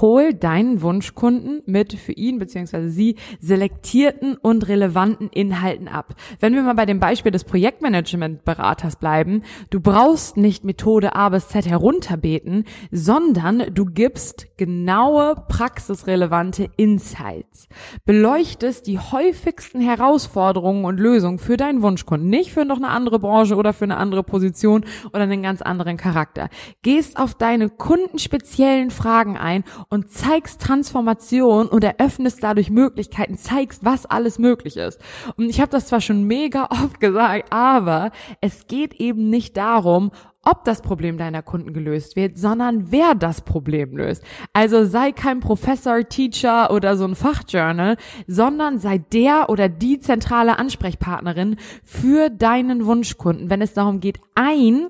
Hol 0.00 0.34
deinen 0.34 0.82
Wunschkunden 0.82 1.62
mit 1.66 1.92
für 1.92 2.12
ihn 2.12 2.38
bzw. 2.38 2.88
sie 2.88 3.16
selektierten 3.40 4.36
und 4.36 4.66
relevanten 4.68 5.28
Inhalten 5.28 5.88
ab. 5.88 6.14
Wenn 6.38 6.54
wir 6.54 6.62
mal 6.62 6.74
bei 6.74 6.86
dem 6.86 7.00
Beispiel 7.00 7.32
des 7.32 7.44
Projektmanagement-Beraters 7.44 8.96
bleiben, 8.96 9.42
du 9.70 9.80
brauchst 9.80 10.36
nicht 10.36 10.64
Methode 10.64 11.14
A 11.14 11.28
bis 11.28 11.48
Z 11.48 11.66
herunterbeten, 11.66 12.64
sondern 12.90 13.74
du 13.74 13.84
gibst 13.84 14.56
genaue, 14.56 15.34
praxisrelevante 15.48 16.68
Insights. 16.76 17.68
Beleuchtest 18.04 18.86
die 18.86 18.98
häufigsten 18.98 19.80
Herausforderungen 19.80 20.84
und 20.84 20.98
Lösungen 20.98 21.38
für 21.38 21.56
deinen 21.56 21.82
Wunschkunden, 21.82 22.28
nicht 22.28 22.52
für 22.52 22.64
noch 22.64 22.76
eine 22.76 22.88
andere 22.88 23.18
Branche 23.18 23.56
oder 23.56 23.72
für 23.72 23.84
eine 23.84 23.96
andere 23.96 24.22
Position 24.22 24.84
oder 25.12 25.24
einen 25.24 25.42
ganz 25.42 25.62
anderen 25.62 25.96
Charakter. 25.96 26.48
Gehst 26.82 27.18
auf 27.18 27.34
deine 27.34 27.68
kundenspeziellen 27.68 28.90
Fragen 28.90 29.36
ein, 29.36 29.64
und 29.88 30.10
zeigst 30.10 30.60
Transformation 30.60 31.68
und 31.68 31.84
eröffnest 31.84 32.42
dadurch 32.42 32.70
Möglichkeiten, 32.70 33.36
zeigst, 33.36 33.84
was 33.84 34.06
alles 34.06 34.38
möglich 34.38 34.76
ist. 34.76 35.00
Und 35.36 35.48
ich 35.48 35.60
habe 35.60 35.70
das 35.70 35.86
zwar 35.86 36.00
schon 36.00 36.24
mega 36.24 36.64
oft 36.70 37.00
gesagt, 37.00 37.52
aber 37.52 38.10
es 38.40 38.66
geht 38.66 38.94
eben 38.94 39.30
nicht 39.30 39.56
darum, 39.56 40.10
ob 40.42 40.64
das 40.64 40.80
Problem 40.80 41.18
deiner 41.18 41.42
Kunden 41.42 41.72
gelöst 41.72 42.16
wird, 42.16 42.38
sondern 42.38 42.90
wer 42.90 43.14
das 43.14 43.42
Problem 43.42 43.96
löst. 43.96 44.24
Also 44.52 44.84
sei 44.86 45.12
kein 45.12 45.40
Professor, 45.40 46.02
Teacher 46.08 46.70
oder 46.70 46.96
so 46.96 47.04
ein 47.04 47.14
Fachjournal, 47.14 47.96
sondern 48.26 48.78
sei 48.78 48.98
der 48.98 49.50
oder 49.50 49.68
die 49.68 50.00
zentrale 50.00 50.58
Ansprechpartnerin 50.58 51.56
für 51.84 52.30
deinen 52.30 52.86
Wunschkunden, 52.86 53.50
wenn 53.50 53.60
es 53.60 53.74
darum 53.74 54.00
geht, 54.00 54.18
ein 54.34 54.88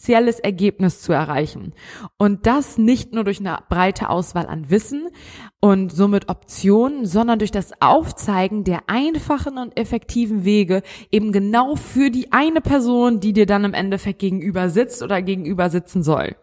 spezielles 0.00 0.40
Ergebnis 0.40 1.02
zu 1.02 1.12
erreichen. 1.12 1.74
Und 2.16 2.46
das 2.46 2.78
nicht 2.78 3.12
nur 3.12 3.22
durch 3.22 3.40
eine 3.40 3.58
breite 3.68 4.08
Auswahl 4.08 4.46
an 4.46 4.70
Wissen 4.70 5.08
und 5.60 5.92
somit 5.92 6.30
Optionen, 6.30 7.04
sondern 7.04 7.38
durch 7.38 7.50
das 7.50 7.72
Aufzeigen 7.80 8.64
der 8.64 8.84
einfachen 8.86 9.58
und 9.58 9.76
effektiven 9.78 10.44
Wege 10.44 10.82
eben 11.10 11.32
genau 11.32 11.76
für 11.76 12.10
die 12.10 12.32
eine 12.32 12.62
Person, 12.62 13.20
die 13.20 13.34
dir 13.34 13.44
dann 13.44 13.64
im 13.64 13.74
Endeffekt 13.74 14.20
gegenüber 14.20 14.70
sitzt 14.70 15.02
oder 15.02 15.20
gegenüber 15.20 15.68
sitzen 15.68 16.02
soll. 16.02 16.34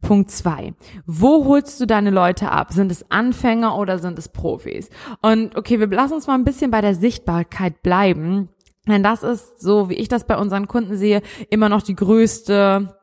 Punkt 0.00 0.30
zwei: 0.30 0.72
Wo 1.04 1.44
holst 1.44 1.78
du 1.80 1.86
deine 1.86 2.10
Leute 2.10 2.50
ab? 2.50 2.72
Sind 2.72 2.90
es 2.90 3.10
Anfänger 3.10 3.76
oder 3.76 3.98
sind 3.98 4.18
es 4.18 4.30
Profis? 4.30 4.88
Und 5.20 5.54
okay, 5.56 5.80
wir 5.80 5.86
lassen 5.88 6.14
uns 6.14 6.26
mal 6.26 6.34
ein 6.34 6.44
bisschen 6.44 6.70
bei 6.70 6.80
der 6.80 6.94
Sichtbarkeit 6.94 7.82
bleiben. 7.82 8.48
Denn 8.86 9.02
das 9.02 9.22
ist, 9.22 9.60
so 9.60 9.88
wie 9.88 9.94
ich 9.94 10.08
das 10.08 10.26
bei 10.26 10.36
unseren 10.36 10.68
Kunden 10.68 10.96
sehe, 10.96 11.22
immer 11.50 11.68
noch 11.68 11.82
die 11.82 11.96
größte 11.96 12.96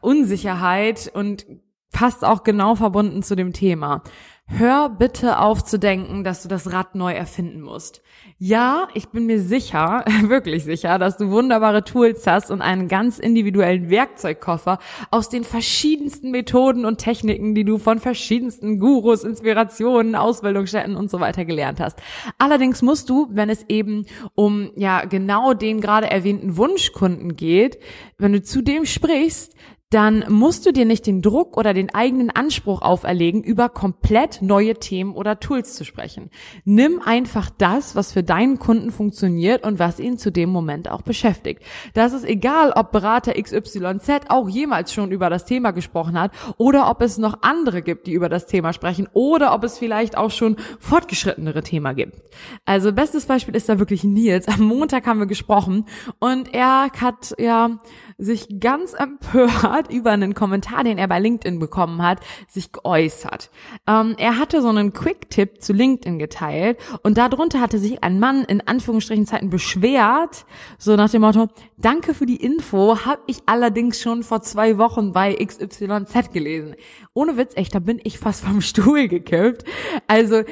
Unsicherheit 0.00 1.10
und 1.12 1.46
passt 1.92 2.24
auch 2.24 2.44
genau 2.44 2.76
verbunden 2.76 3.22
zu 3.22 3.34
dem 3.34 3.52
Thema. 3.52 4.02
Hör 4.52 4.88
bitte 4.88 5.38
auf 5.38 5.64
zu 5.64 5.78
denken, 5.78 6.24
dass 6.24 6.42
du 6.42 6.48
das 6.48 6.72
Rad 6.72 6.96
neu 6.96 7.12
erfinden 7.12 7.60
musst. 7.60 8.02
Ja, 8.36 8.88
ich 8.94 9.08
bin 9.08 9.26
mir 9.26 9.40
sicher, 9.40 10.04
wirklich 10.22 10.64
sicher, 10.64 10.98
dass 10.98 11.16
du 11.16 11.30
wunderbare 11.30 11.84
Tools 11.84 12.26
hast 12.26 12.50
und 12.50 12.60
einen 12.60 12.88
ganz 12.88 13.20
individuellen 13.20 13.90
Werkzeugkoffer 13.90 14.78
aus 15.10 15.28
den 15.28 15.44
verschiedensten 15.44 16.32
Methoden 16.32 16.84
und 16.84 16.98
Techniken, 16.98 17.54
die 17.54 17.64
du 17.64 17.78
von 17.78 18.00
verschiedensten 18.00 18.80
Gurus, 18.80 19.22
Inspirationen, 19.22 20.16
Ausbildungsstätten 20.16 20.96
und 20.96 21.10
so 21.10 21.20
weiter 21.20 21.44
gelernt 21.44 21.78
hast. 21.80 22.00
Allerdings 22.36 22.82
musst 22.82 23.08
du, 23.08 23.28
wenn 23.30 23.50
es 23.50 23.64
eben 23.68 24.04
um 24.34 24.72
ja 24.74 25.04
genau 25.04 25.54
den 25.54 25.80
gerade 25.80 26.10
erwähnten 26.10 26.56
Wunschkunden 26.56 27.36
geht, 27.36 27.78
wenn 28.18 28.32
du 28.32 28.42
zu 28.42 28.62
dem 28.62 28.84
sprichst, 28.84 29.54
dann 29.90 30.24
musst 30.28 30.64
du 30.66 30.72
dir 30.72 30.84
nicht 30.84 31.06
den 31.06 31.20
Druck 31.20 31.56
oder 31.56 31.74
den 31.74 31.92
eigenen 31.92 32.30
Anspruch 32.30 32.80
auferlegen, 32.80 33.42
über 33.42 33.68
komplett 33.68 34.40
neue 34.40 34.74
Themen 34.74 35.14
oder 35.14 35.40
Tools 35.40 35.74
zu 35.74 35.84
sprechen. 35.84 36.30
Nimm 36.64 37.02
einfach 37.04 37.50
das, 37.58 37.96
was 37.96 38.12
für 38.12 38.22
deinen 38.22 38.60
Kunden 38.60 38.92
funktioniert 38.92 39.64
und 39.64 39.80
was 39.80 39.98
ihn 39.98 40.16
zu 40.16 40.30
dem 40.30 40.50
Moment 40.50 40.88
auch 40.88 41.02
beschäftigt. 41.02 41.62
Das 41.92 42.12
ist 42.12 42.24
egal, 42.24 42.70
ob 42.70 42.92
Berater 42.92 43.32
XYZ 43.32 44.28
auch 44.28 44.48
jemals 44.48 44.92
schon 44.92 45.10
über 45.10 45.28
das 45.28 45.44
Thema 45.44 45.72
gesprochen 45.72 46.18
hat 46.18 46.30
oder 46.56 46.88
ob 46.88 47.02
es 47.02 47.18
noch 47.18 47.42
andere 47.42 47.82
gibt, 47.82 48.06
die 48.06 48.12
über 48.12 48.28
das 48.28 48.46
Thema 48.46 48.72
sprechen 48.72 49.08
oder 49.12 49.52
ob 49.52 49.64
es 49.64 49.76
vielleicht 49.76 50.16
auch 50.16 50.30
schon 50.30 50.56
fortgeschrittenere 50.78 51.64
Thema 51.64 51.94
gibt. 51.94 52.22
Also 52.64 52.92
bestes 52.92 53.26
Beispiel 53.26 53.56
ist 53.56 53.68
da 53.68 53.80
wirklich 53.80 54.04
Nils. 54.04 54.46
Am 54.46 54.60
Montag 54.60 55.08
haben 55.08 55.18
wir 55.18 55.26
gesprochen 55.26 55.86
und 56.20 56.54
er 56.54 56.90
hat 57.00 57.34
ja 57.38 57.80
sich 58.18 58.60
ganz 58.60 58.92
empört 58.92 59.79
über 59.88 60.10
einen 60.10 60.34
Kommentar, 60.34 60.84
den 60.84 60.98
er 60.98 61.08
bei 61.08 61.20
LinkedIn 61.20 61.58
bekommen 61.58 62.02
hat, 62.02 62.20
sich 62.48 62.72
geäußert. 62.72 63.50
Ähm, 63.86 64.16
er 64.18 64.38
hatte 64.38 64.60
so 64.62 64.68
einen 64.68 64.92
Quick-Tipp 64.92 65.62
zu 65.62 65.72
LinkedIn 65.72 66.18
geteilt 66.18 66.78
und 67.02 67.16
darunter 67.16 67.60
hatte 67.60 67.78
sich 67.78 68.02
ein 68.02 68.18
Mann 68.18 68.44
in 68.44 68.66
Anführungsstrichen 68.66 69.26
Zeiten 69.26 69.50
beschwert, 69.50 70.44
so 70.78 70.96
nach 70.96 71.10
dem 71.10 71.22
Motto, 71.22 71.48
danke 71.76 72.14
für 72.14 72.26
die 72.26 72.36
Info, 72.36 73.04
habe 73.04 73.22
ich 73.26 73.38
allerdings 73.46 74.00
schon 74.00 74.22
vor 74.22 74.42
zwei 74.42 74.78
Wochen 74.78 75.12
bei 75.12 75.34
XYZ 75.34 76.32
gelesen. 76.32 76.74
Ohne 77.14 77.36
Witz, 77.36 77.52
echt, 77.56 77.74
da 77.74 77.78
bin 77.78 78.00
ich 78.02 78.18
fast 78.18 78.44
vom 78.44 78.60
Stuhl 78.60 79.08
gekippt. 79.08 79.64
Also 80.06 80.42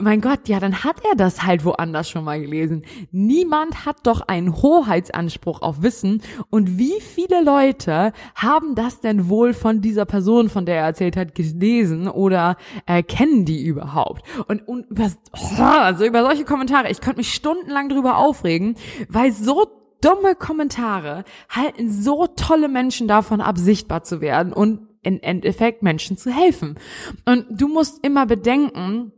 mein 0.00 0.20
Gott, 0.20 0.48
ja, 0.48 0.60
dann 0.60 0.82
hat 0.82 0.96
er 1.04 1.16
das 1.16 1.44
halt 1.44 1.64
woanders 1.64 2.08
schon 2.08 2.24
mal 2.24 2.40
gelesen. 2.40 2.84
Niemand 3.12 3.86
hat 3.86 4.06
doch 4.06 4.22
einen 4.22 4.62
Hoheitsanspruch 4.62 5.62
auf 5.62 5.82
Wissen. 5.82 6.22
Und 6.48 6.78
wie 6.78 7.00
viele 7.00 7.42
Leute 7.42 8.12
haben 8.34 8.74
das 8.74 9.00
denn 9.00 9.28
wohl 9.28 9.52
von 9.52 9.80
dieser 9.80 10.06
Person, 10.06 10.48
von 10.48 10.66
der 10.66 10.76
er 10.76 10.86
erzählt 10.86 11.16
hat, 11.16 11.34
gelesen 11.34 12.08
oder 12.08 12.56
äh, 12.86 13.02
kennen 13.02 13.44
die 13.44 13.64
überhaupt? 13.64 14.22
Und, 14.48 14.66
und 14.66 14.90
über, 14.90 15.10
oh, 15.32 15.62
also 15.62 16.04
über 16.04 16.22
solche 16.22 16.44
Kommentare, 16.44 16.90
ich 16.90 17.00
könnte 17.00 17.18
mich 17.18 17.34
stundenlang 17.34 17.88
drüber 17.88 18.18
aufregen, 18.18 18.76
weil 19.08 19.32
so 19.32 19.66
dumme 20.00 20.34
Kommentare 20.34 21.24
halten 21.50 21.90
so 21.90 22.26
tolle 22.26 22.68
Menschen 22.68 23.06
davon 23.06 23.40
ab, 23.40 23.58
sichtbar 23.58 24.02
zu 24.02 24.20
werden 24.20 24.52
und 24.52 24.88
im 25.02 25.20
Endeffekt 25.20 25.82
Menschen 25.82 26.16
zu 26.16 26.30
helfen. 26.30 26.76
Und 27.24 27.46
du 27.50 27.68
musst 27.68 28.04
immer 28.04 28.26
bedenken, 28.26 29.12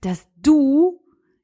dass 0.00 0.26
du, 0.42 1.00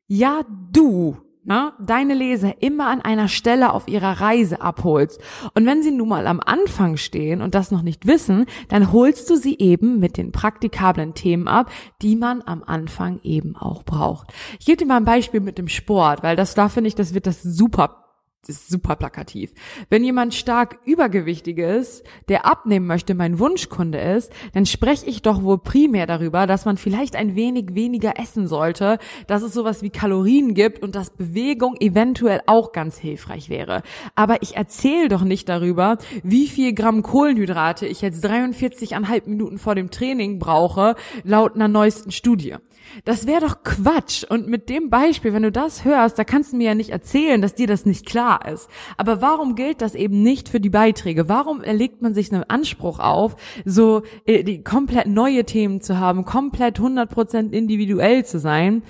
ja 0.07 0.43
du, 0.73 1.17
ne, 1.45 1.73
deine 1.81 2.15
Leser 2.15 2.63
immer 2.63 2.89
an 2.89 3.01
einer 3.01 3.29
Stelle 3.29 3.73
auf 3.73 3.89
ihrer 3.89 4.21
Reise 4.21 4.61
abholst. 4.61 5.21
Und 5.55 5.67
wenn 5.67 5.83
sie 5.83 5.91
nun 5.91 6.09
mal 6.09 6.27
am 6.27 6.41
Anfang 6.41 6.97
stehen 6.97 7.43
und 7.43 7.55
das 7.55 7.71
noch 7.71 7.83
nicht 7.83 8.07
wissen, 8.07 8.47
dann 8.69 8.93
holst 8.93 9.29
du 9.31 9.37
sie 9.37 9.59
eben 9.59 9.99
mit 9.99 10.17
den 10.17 10.33
praktikablen 10.33 11.15
Themen 11.15 11.49
ab, 11.49 11.71
die 12.01 12.17
man 12.17 12.43
am 12.43 12.63
Anfang 12.65 13.21
eben 13.23 13.57
auch 13.57 13.83
braucht. 13.83 14.33
Ich 14.59 14.67
gebe 14.67 14.79
dir 14.79 14.87
mal 14.87 14.97
ein 14.97 15.05
Beispiel 15.05 15.41
mit 15.41 15.59
dem 15.59 15.69
Sport, 15.69 16.23
weil 16.23 16.37
das 16.37 16.55
da 16.55 16.69
finde 16.69 16.89
ich, 16.89 16.95
das 16.95 17.15
wird 17.15 17.27
das 17.27 17.43
super 17.43 18.02
das 18.45 18.57
ist 18.57 18.71
super 18.71 18.97
plakativ. 18.97 19.53
Wenn 19.89 20.03
jemand 20.03 20.35
stark 20.35 20.81
übergewichtig 20.85 21.59
ist, 21.59 22.03
der 22.29 22.45
abnehmen 22.45 22.89
möchte, 22.89 23.15
mein 23.15 23.39
Wunschkunde 23.39 24.01
ist, 24.01 24.33
dann 24.53 24.67
spreche 24.67 25.07
ich 25.07 25.23
doch 25.23 25.45
wohl 25.45 25.59
primär 25.59 26.09
darüber, 26.09 26.49
dass 26.49 26.65
man 26.65 26.77
vielleicht 26.77 27.15
ein 27.15 27.37
wenig 27.37 27.77
weniger 27.77 28.19
essen 28.19 28.49
sollte, 28.49 28.99
dass 29.29 29.43
es 29.43 29.55
sowas 29.55 29.83
wie 29.83 29.91
Kalorien 29.91 30.55
gibt 30.55 30.83
und 30.83 30.97
dass 30.97 31.11
Bewegung 31.11 31.77
eventuell 31.79 32.41
auch 32.47 32.73
ganz 32.73 32.99
hilfreich 32.99 33.49
wäre. 33.49 33.85
Aber 34.17 34.43
ich 34.43 34.57
erzähle 34.57 35.09
doch 35.09 35.23
nicht 35.23 35.49
darüber, 35.49 35.99
wie 36.25 36.49
viel 36.49 36.73
Gramm 36.73 37.03
Kohlenhydrate 37.03 37.87
ich 37.87 38.01
jetzt 38.01 38.27
43,5 38.27 39.29
Minuten 39.29 39.59
vor 39.59 39.77
dem 39.77 39.93
Training 39.93 40.41
brauche, 40.41 40.97
laut 41.23 41.55
einer 41.55 41.69
neuesten 41.69 42.11
Studie. 42.11 42.57
Das 43.05 43.27
wäre 43.27 43.41
doch 43.41 43.63
Quatsch. 43.63 44.25
Und 44.25 44.49
mit 44.49 44.69
dem 44.69 44.91
Beispiel, 44.91 45.33
wenn 45.33 45.43
du 45.43 45.53
das 45.53 45.85
hörst, 45.85 46.19
da 46.19 46.25
kannst 46.25 46.53
du 46.53 46.57
mir 46.57 46.69
ja 46.69 46.75
nicht 46.75 46.91
erzählen, 46.91 47.41
dass 47.41 47.55
dir 47.55 47.67
das 47.67 47.87
nicht 47.87 48.07
klar 48.07 48.47
ist. 48.51 48.69
Aber 48.97 49.21
warum 49.21 49.55
gilt 49.55 49.81
das 49.81 49.95
eben 49.95 50.23
nicht 50.23 50.49
für 50.49 50.61
die 50.61 50.71
Beiträge? 50.71 51.29
Warum 51.29 51.63
erlegt 51.63 52.03
man 52.03 52.15
sich 52.15 52.33
einen 52.33 52.45
Anspruch 52.45 52.99
auf, 52.99 53.37
so 53.65 54.03
äh, 54.27 54.43
die 54.45 54.63
komplett 54.63 55.07
neue 55.07 55.45
Themen 55.45 55.81
zu 55.81 55.99
haben, 55.99 56.25
komplett 56.25 56.79
100% 56.79 57.53
individuell 57.53 58.25
zu 58.25 58.39
sein? 58.39 58.83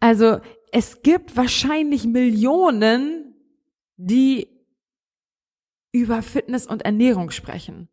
Also 0.00 0.38
es 0.72 1.02
gibt 1.02 1.36
wahrscheinlich 1.36 2.06
Millionen, 2.06 3.34
die 3.96 4.48
über 5.92 6.22
Fitness 6.22 6.66
und 6.66 6.82
Ernährung 6.82 7.30
sprechen. 7.30 7.88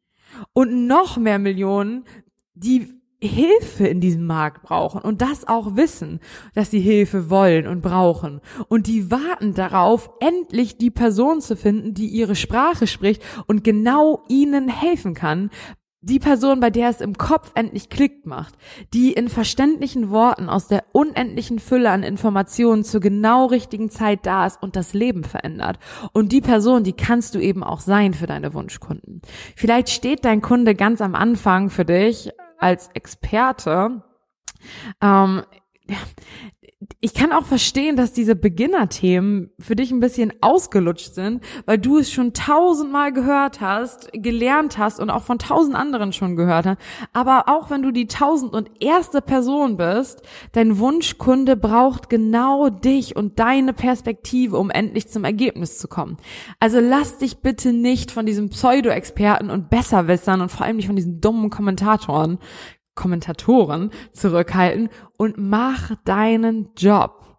Und 0.54 0.88
noch 0.88 1.18
mehr 1.18 1.40
Millionen, 1.40 2.06
die 2.54 2.95
Hilfe 3.26 3.88
in 3.88 4.02
diesem 4.02 4.26
Markt 4.26 4.64
brauchen 4.64 5.02
und 5.02 5.22
das 5.22 5.48
auch 5.48 5.76
wissen, 5.76 6.20
dass 6.54 6.72
sie 6.72 6.80
Hilfe 6.80 7.30
wollen 7.30 7.68
und 7.68 7.82
brauchen. 7.82 8.42
Und 8.68 8.88
die 8.88 9.12
warten 9.12 9.54
darauf, 9.54 10.10
endlich 10.20 10.78
die 10.78 10.92
Person 10.92 11.42
zu 11.42 11.56
finden, 11.56 11.94
die 11.94 12.08
ihre 12.08 12.36
Sprache 12.36 12.88
spricht 12.88 13.22
und 13.48 13.64
genau 13.64 14.24
ihnen 14.28 14.68
helfen 14.68 15.14
kann. 15.14 15.50
Die 16.08 16.20
Person, 16.20 16.60
bei 16.60 16.70
der 16.70 16.90
es 16.90 17.02
im 17.02 17.18
Kopf 17.18 17.52
endlich 17.56 17.90
klickt 17.90 18.28
macht, 18.28 18.54
die 18.94 19.12
in 19.14 19.28
verständlichen 19.28 20.12
Worten 20.12 20.50
aus 20.50 20.68
der 20.68 20.84
unendlichen 20.92 21.58
Fülle 21.58 21.90
an 21.90 22.04
Informationen 22.04 22.84
zur 22.84 23.02
genau 23.02 23.48
richtigen 23.48 23.90
Zeit 23.90 24.24
da 24.28 24.46
ist 24.46 24.62
und 24.62 24.76
das 24.76 24.94
Leben 24.94 25.24
verändert. 25.24 25.80
Und 26.14 26.32
die 26.32 26.42
Person, 26.42 26.84
die 26.84 26.94
kannst 26.94 27.34
du 27.34 27.40
eben 27.40 27.64
auch 27.64 27.80
sein 27.80 28.14
für 28.14 28.28
deine 28.28 28.54
Wunschkunden. 28.54 29.22
Vielleicht 29.56 29.90
steht 29.90 30.26
dein 30.26 30.44
Kunde 30.44 30.76
ganz 30.76 31.02
am 31.02 31.16
Anfang 31.16 31.72
für 31.72 31.86
dich 31.86 32.30
als 32.60 32.90
Experte. 32.94 34.04
Ähm, 35.02 35.44
ich 37.00 37.14
kann 37.14 37.32
auch 37.32 37.46
verstehen, 37.46 37.96
dass 37.96 38.14
diese 38.14 38.36
Beginner-Themen 38.36 39.52
für 39.60 39.76
dich 39.76 39.92
ein 39.92 40.00
bisschen 40.00 40.34
ausgelutscht 40.42 41.14
sind, 41.14 41.44
weil 41.66 41.78
du 41.78 41.98
es 41.98 42.12
schon 42.12 42.34
tausendmal 42.34 43.14
gehört 43.14 43.62
hast, 43.62 44.10
gelernt 44.14 44.78
hast 44.78 45.00
und 45.00 45.10
auch 45.10 45.24
von 45.24 45.40
tausend 45.40 45.76
anderen 45.76 46.14
schon 46.14 46.36
gehört 46.36 46.66
hast. 46.66 46.78
Aber 47.14 47.46
auch 47.48 47.70
wenn 47.70 47.82
du 47.82 47.92
die 47.92 48.08
tausend 48.08 48.54
und 48.54 48.70
erste 48.80 49.22
Person 49.22 49.78
bist, 49.78 50.22
dein 50.52 50.80
Wunschkunde 50.80 51.56
braucht 51.56 52.10
genau 52.10 52.70
dich 52.70 53.16
und 53.16 53.40
deine 53.40 53.74
Perspektive, 53.74 54.58
um 54.58 54.70
endlich 54.70 55.08
zum 55.08 55.24
Ergebnis 55.24 55.78
zu 55.78 55.88
kommen. 55.88 56.18
Also 56.60 56.80
lass 56.80 57.18
dich 57.18 57.38
bitte 57.38 57.74
nicht 57.74 58.12
von 58.12 58.26
diesem 58.26 58.50
Pseudo-Experten 58.50 59.50
und 59.50 59.70
Besserwissern 59.70 60.42
und 60.42 60.52
vor 60.52 60.66
allem 60.66 60.78
nicht 60.78 60.88
von 60.88 60.96
diesen 60.96 61.22
dummen 61.22 61.50
Kommentatoren 61.50 62.40
Kommentatoren 62.96 63.92
zurückhalten 64.14 64.90
und 65.18 65.38
mach 65.38 65.92
deinen 66.06 66.70
Job. 66.78 67.38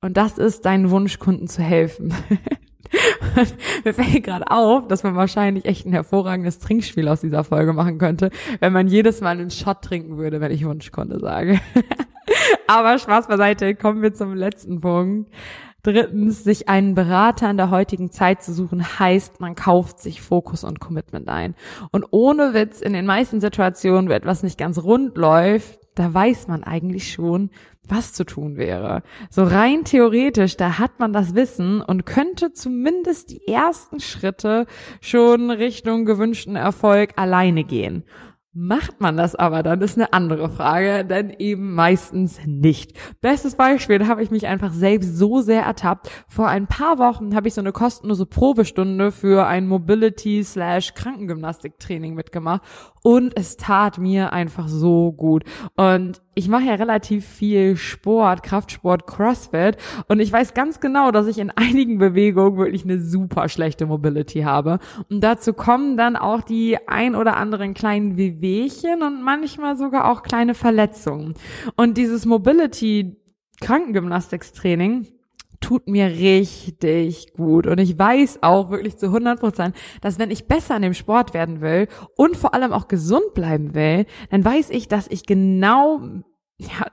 Und 0.00 0.16
das 0.16 0.38
ist 0.38 0.64
deinen 0.64 0.90
Wunschkunden 0.90 1.48
zu 1.48 1.62
helfen. 1.62 2.14
Mir 3.84 3.94
fällt 3.94 4.24
gerade 4.24 4.50
auf, 4.50 4.86
dass 4.88 5.02
man 5.02 5.16
wahrscheinlich 5.16 5.64
echt 5.64 5.86
ein 5.86 5.92
hervorragendes 5.92 6.58
Trinkspiel 6.58 7.08
aus 7.08 7.20
dieser 7.20 7.44
Folge 7.44 7.72
machen 7.72 7.98
könnte, 7.98 8.30
wenn 8.60 8.72
man 8.72 8.88
jedes 8.88 9.20
Mal 9.20 9.38
einen 9.38 9.50
Shot 9.50 9.82
trinken 9.82 10.16
würde, 10.16 10.40
wenn 10.40 10.52
ich 10.52 10.64
Wunschkunde 10.64 11.18
sage. 11.18 11.60
Aber 12.66 12.98
Spaß 12.98 13.28
beiseite, 13.28 13.74
kommen 13.74 14.02
wir 14.02 14.14
zum 14.14 14.34
letzten 14.34 14.80
Punkt. 14.80 15.30
Drittens, 15.86 16.42
sich 16.42 16.68
einen 16.68 16.96
Berater 16.96 17.48
in 17.48 17.56
der 17.56 17.70
heutigen 17.70 18.10
Zeit 18.10 18.42
zu 18.42 18.52
suchen, 18.52 18.98
heißt, 18.98 19.38
man 19.38 19.54
kauft 19.54 20.00
sich 20.00 20.20
Fokus 20.20 20.64
und 20.64 20.80
Commitment 20.80 21.28
ein. 21.28 21.54
Und 21.92 22.06
ohne 22.10 22.54
Witz, 22.54 22.80
in 22.80 22.92
den 22.92 23.06
meisten 23.06 23.40
Situationen, 23.40 24.10
wo 24.10 24.12
etwas 24.12 24.42
nicht 24.42 24.58
ganz 24.58 24.82
rund 24.82 25.16
läuft, 25.16 25.78
da 25.94 26.12
weiß 26.12 26.48
man 26.48 26.64
eigentlich 26.64 27.12
schon, 27.12 27.50
was 27.86 28.12
zu 28.12 28.24
tun 28.24 28.56
wäre. 28.56 29.04
So 29.30 29.44
rein 29.44 29.84
theoretisch, 29.84 30.56
da 30.56 30.80
hat 30.80 30.98
man 30.98 31.12
das 31.12 31.36
Wissen 31.36 31.80
und 31.82 32.04
könnte 32.04 32.52
zumindest 32.52 33.30
die 33.30 33.46
ersten 33.46 34.00
Schritte 34.00 34.66
schon 35.00 35.52
Richtung 35.52 36.04
gewünschten 36.04 36.56
Erfolg 36.56 37.12
alleine 37.14 37.62
gehen. 37.62 38.02
Macht 38.58 39.02
man 39.02 39.18
das 39.18 39.34
aber, 39.34 39.62
dann 39.62 39.82
ist 39.82 39.98
eine 39.98 40.14
andere 40.14 40.48
Frage, 40.48 41.04
denn 41.04 41.28
eben 41.28 41.74
meistens 41.74 42.38
nicht. 42.46 42.94
Bestes 43.20 43.54
Beispiel, 43.54 43.98
da 43.98 44.06
habe 44.06 44.22
ich 44.22 44.30
mich 44.30 44.46
einfach 44.46 44.72
selbst 44.72 45.18
so 45.18 45.42
sehr 45.42 45.62
ertappt. 45.62 46.08
Vor 46.26 46.48
ein 46.48 46.66
paar 46.66 46.98
Wochen 46.98 47.34
habe 47.34 47.48
ich 47.48 47.54
so 47.54 47.60
eine 47.60 47.72
kostenlose 47.72 48.24
Probestunde 48.24 49.12
für 49.12 49.46
ein 49.46 49.66
Mobility 49.66 50.42
slash 50.42 50.94
Krankengymnastiktraining 50.94 52.14
mitgemacht 52.14 52.62
und 53.02 53.36
es 53.36 53.58
tat 53.58 53.98
mir 53.98 54.32
einfach 54.32 54.68
so 54.68 55.12
gut. 55.12 55.44
Und 55.76 56.22
ich 56.38 56.48
mache 56.48 56.64
ja 56.64 56.74
relativ 56.74 57.26
viel 57.26 57.76
Sport, 57.76 58.42
Kraftsport, 58.42 59.06
Crossfit 59.06 59.78
und 60.06 60.20
ich 60.20 60.30
weiß 60.30 60.52
ganz 60.52 60.80
genau, 60.80 61.10
dass 61.10 61.26
ich 61.28 61.38
in 61.38 61.50
einigen 61.50 61.96
Bewegungen 61.96 62.58
wirklich 62.58 62.84
eine 62.84 63.00
super 63.00 63.48
schlechte 63.48 63.86
Mobility 63.86 64.42
habe. 64.42 64.78
Und 65.08 65.24
dazu 65.24 65.54
kommen 65.54 65.96
dann 65.96 66.14
auch 66.14 66.42
die 66.42 66.76
ein 66.86 67.16
oder 67.16 67.38
anderen 67.38 67.72
kleinen 67.72 68.18
Wehwehchen 68.18 69.02
und 69.02 69.22
manchmal 69.22 69.78
sogar 69.78 70.10
auch 70.10 70.22
kleine 70.22 70.52
Verletzungen. 70.52 71.32
Und 71.74 71.96
dieses 71.96 72.26
Mobility 72.26 73.16
Krankengymnastikstraining, 73.62 75.06
tut 75.60 75.88
mir 75.88 76.06
richtig 76.06 77.32
gut. 77.34 77.66
Und 77.66 77.78
ich 77.78 77.98
weiß 77.98 78.38
auch 78.42 78.70
wirklich 78.70 78.96
zu 78.96 79.06
100 79.06 79.40
Prozent, 79.40 79.76
dass 80.00 80.18
wenn 80.18 80.30
ich 80.30 80.46
besser 80.46 80.76
in 80.76 80.82
dem 80.82 80.94
Sport 80.94 81.34
werden 81.34 81.60
will 81.60 81.88
und 82.16 82.36
vor 82.36 82.54
allem 82.54 82.72
auch 82.72 82.88
gesund 82.88 83.34
bleiben 83.34 83.74
will, 83.74 84.06
dann 84.30 84.44
weiß 84.44 84.70
ich, 84.70 84.88
dass 84.88 85.08
ich 85.08 85.26
genau 85.26 86.00
ja, 86.58 86.86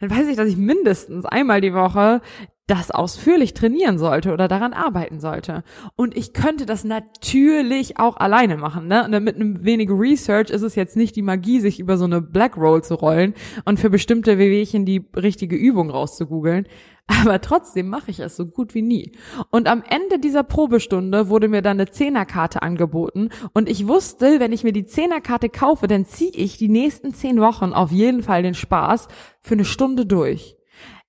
dann 0.00 0.10
weiß 0.10 0.28
ich, 0.28 0.36
dass 0.36 0.48
ich 0.48 0.56
mindestens 0.56 1.26
einmal 1.26 1.60
die 1.60 1.74
Woche 1.74 2.22
das 2.66 2.90
ausführlich 2.90 3.54
trainieren 3.54 3.98
sollte 3.98 4.32
oder 4.32 4.48
daran 4.48 4.72
arbeiten 4.72 5.20
sollte. 5.20 5.64
Und 5.96 6.16
ich 6.16 6.32
könnte 6.32 6.64
das 6.64 6.84
natürlich 6.84 7.98
auch 7.98 8.16
alleine 8.16 8.56
machen. 8.56 8.86
Ne? 8.86 9.04
Und 9.04 9.24
mit 9.24 9.36
einem 9.36 9.64
wenig 9.64 9.90
Research 9.90 10.48
ist 10.48 10.62
es 10.62 10.74
jetzt 10.76 10.96
nicht 10.96 11.16
die 11.16 11.22
Magie, 11.22 11.60
sich 11.60 11.80
über 11.80 11.98
so 11.98 12.04
eine 12.04 12.22
Black 12.22 12.56
Roll 12.56 12.82
zu 12.82 12.94
rollen 12.94 13.34
und 13.64 13.80
für 13.80 13.90
bestimmte 13.90 14.38
Wehwehchen 14.38 14.86
die 14.86 15.04
richtige 15.16 15.56
Übung 15.56 15.90
rauszugoogeln. 15.90 16.66
Aber 17.06 17.40
trotzdem 17.40 17.88
mache 17.88 18.10
ich 18.10 18.20
es 18.20 18.36
so 18.36 18.46
gut 18.46 18.74
wie 18.74 18.82
nie. 18.82 19.12
Und 19.50 19.68
am 19.68 19.82
Ende 19.88 20.18
dieser 20.18 20.42
Probestunde 20.42 21.28
wurde 21.28 21.48
mir 21.48 21.62
dann 21.62 21.78
eine 21.78 21.90
Zehnerkarte 21.90 22.62
angeboten 22.62 23.30
und 23.52 23.68
ich 23.68 23.86
wusste, 23.86 24.40
wenn 24.40 24.52
ich 24.52 24.64
mir 24.64 24.72
die 24.72 24.86
Zehnerkarte 24.86 25.48
kaufe, 25.48 25.86
dann 25.86 26.06
ziehe 26.06 26.32
ich 26.32 26.58
die 26.58 26.68
nächsten 26.68 27.12
zehn 27.14 27.40
Wochen 27.40 27.72
auf 27.72 27.90
jeden 27.90 28.22
Fall 28.22 28.42
den 28.42 28.54
Spaß 28.54 29.08
für 29.40 29.54
eine 29.54 29.64
Stunde 29.64 30.06
durch. 30.06 30.56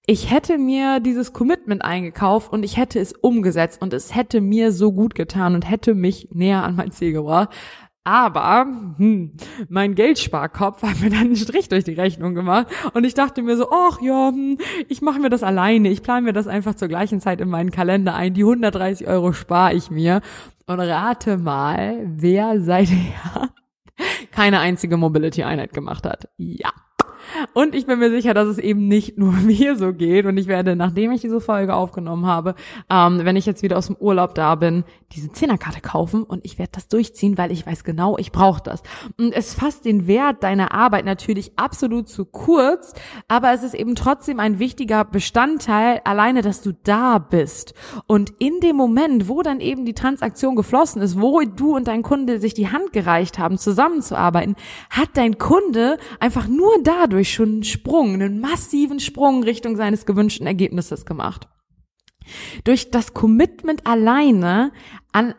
Ich 0.05 0.29
hätte 0.29 0.57
mir 0.57 0.99
dieses 0.99 1.31
Commitment 1.31 1.81
eingekauft 1.81 2.51
und 2.51 2.63
ich 2.63 2.75
hätte 2.75 2.99
es 2.99 3.13
umgesetzt 3.13 3.81
und 3.81 3.93
es 3.93 4.13
hätte 4.13 4.41
mir 4.41 4.73
so 4.73 4.91
gut 4.91 5.15
getan 5.15 5.55
und 5.55 5.69
hätte 5.69 5.95
mich 5.95 6.27
näher 6.33 6.63
an 6.63 6.75
mein 6.75 6.91
Ziel 6.91 7.13
gebracht. 7.13 7.51
Aber 8.05 8.65
hm, 8.97 9.31
mein 9.69 9.95
Geldsparkopf 9.95 10.83
hat 10.83 10.99
mir 10.99 11.09
dann 11.09 11.21
einen 11.21 11.35
Strich 11.37 11.69
durch 11.69 11.85
die 11.85 11.93
Rechnung 11.93 12.35
gemacht 12.35 12.67
und 12.93 13.05
ich 13.05 13.13
dachte 13.13 13.41
mir 13.41 13.55
so, 13.55 13.71
ach 13.71 14.01
ja, 14.01 14.29
hm, 14.29 14.57
ich 14.89 15.01
mache 15.01 15.19
mir 15.19 15.29
das 15.29 15.41
alleine. 15.41 15.89
Ich 15.89 16.03
plane 16.03 16.23
mir 16.23 16.33
das 16.33 16.47
einfach 16.47 16.75
zur 16.75 16.89
gleichen 16.89 17.21
Zeit 17.21 17.39
in 17.39 17.49
meinen 17.49 17.71
Kalender 17.71 18.13
ein. 18.13 18.33
Die 18.33 18.43
130 18.43 19.07
Euro 19.07 19.31
spare 19.31 19.73
ich 19.73 19.89
mir. 19.89 20.21
Und 20.65 20.79
rate 20.79 21.37
mal, 21.37 22.03
wer 22.05 22.61
seither 22.61 22.95
keine 24.31 24.59
einzige 24.59 24.97
Mobility-Einheit 24.97 25.73
gemacht 25.73 26.05
hat. 26.05 26.29
Ja. 26.37 26.71
Und 27.53 27.75
ich 27.75 27.85
bin 27.85 27.99
mir 27.99 28.09
sicher, 28.09 28.33
dass 28.33 28.47
es 28.47 28.57
eben 28.57 28.87
nicht 28.87 29.17
nur 29.17 29.31
mir 29.45 29.75
so 29.75 29.93
geht. 29.93 30.25
Und 30.25 30.37
ich 30.37 30.47
werde, 30.47 30.75
nachdem 30.75 31.11
ich 31.11 31.21
diese 31.21 31.41
Folge 31.41 31.75
aufgenommen 31.75 32.25
habe, 32.25 32.55
ähm, 32.89 33.21
wenn 33.23 33.35
ich 33.35 33.45
jetzt 33.45 33.63
wieder 33.63 33.77
aus 33.77 33.87
dem 33.87 33.95
Urlaub 33.97 34.35
da 34.35 34.55
bin, 34.55 34.83
diese 35.13 35.31
Zehnerkarte 35.31 35.81
kaufen 35.81 36.23
und 36.23 36.43
ich 36.45 36.57
werde 36.57 36.71
das 36.73 36.87
durchziehen, 36.87 37.37
weil 37.37 37.51
ich 37.51 37.65
weiß 37.65 37.83
genau, 37.83 38.17
ich 38.17 38.31
brauche 38.31 38.61
das. 38.63 38.81
Und 39.17 39.31
es 39.33 39.53
fasst 39.53 39.85
den 39.85 40.07
Wert 40.07 40.43
deiner 40.43 40.73
Arbeit 40.73 41.05
natürlich 41.05 41.51
absolut 41.55 42.09
zu 42.09 42.25
kurz, 42.25 42.93
aber 43.27 43.53
es 43.53 43.63
ist 43.63 43.75
eben 43.75 43.95
trotzdem 43.95 44.39
ein 44.39 44.59
wichtiger 44.59 45.05
Bestandteil, 45.05 46.01
alleine, 46.03 46.41
dass 46.41 46.61
du 46.61 46.71
da 46.83 47.19
bist. 47.19 47.73
Und 48.07 48.33
in 48.39 48.59
dem 48.59 48.75
Moment, 48.75 49.27
wo 49.29 49.41
dann 49.41 49.59
eben 49.59 49.85
die 49.85 49.93
Transaktion 49.93 50.55
geflossen 50.55 51.01
ist, 51.01 51.19
wo 51.19 51.41
du 51.41 51.75
und 51.75 51.87
dein 51.87 52.01
Kunde 52.01 52.39
sich 52.39 52.53
die 52.53 52.69
Hand 52.69 52.93
gereicht 52.93 53.37
haben, 53.37 53.57
zusammenzuarbeiten, 53.57 54.55
hat 54.89 55.09
dein 55.13 55.37
Kunde 55.37 55.97
einfach 56.19 56.47
nur 56.47 56.71
dadurch 56.83 57.12
dadurch 57.13 57.31
schon 57.31 57.49
einen 57.49 57.63
Sprung, 57.63 58.15
einen 58.15 58.41
massiven 58.41 58.99
Sprung 58.99 59.43
Richtung 59.43 59.75
seines 59.75 60.07
gewünschten 60.07 60.47
Ergebnisses 60.47 61.05
gemacht. 61.05 61.47
Durch 62.63 62.89
das 62.89 63.13
Commitment 63.13 63.85
alleine 63.85 64.71
an 65.11 65.35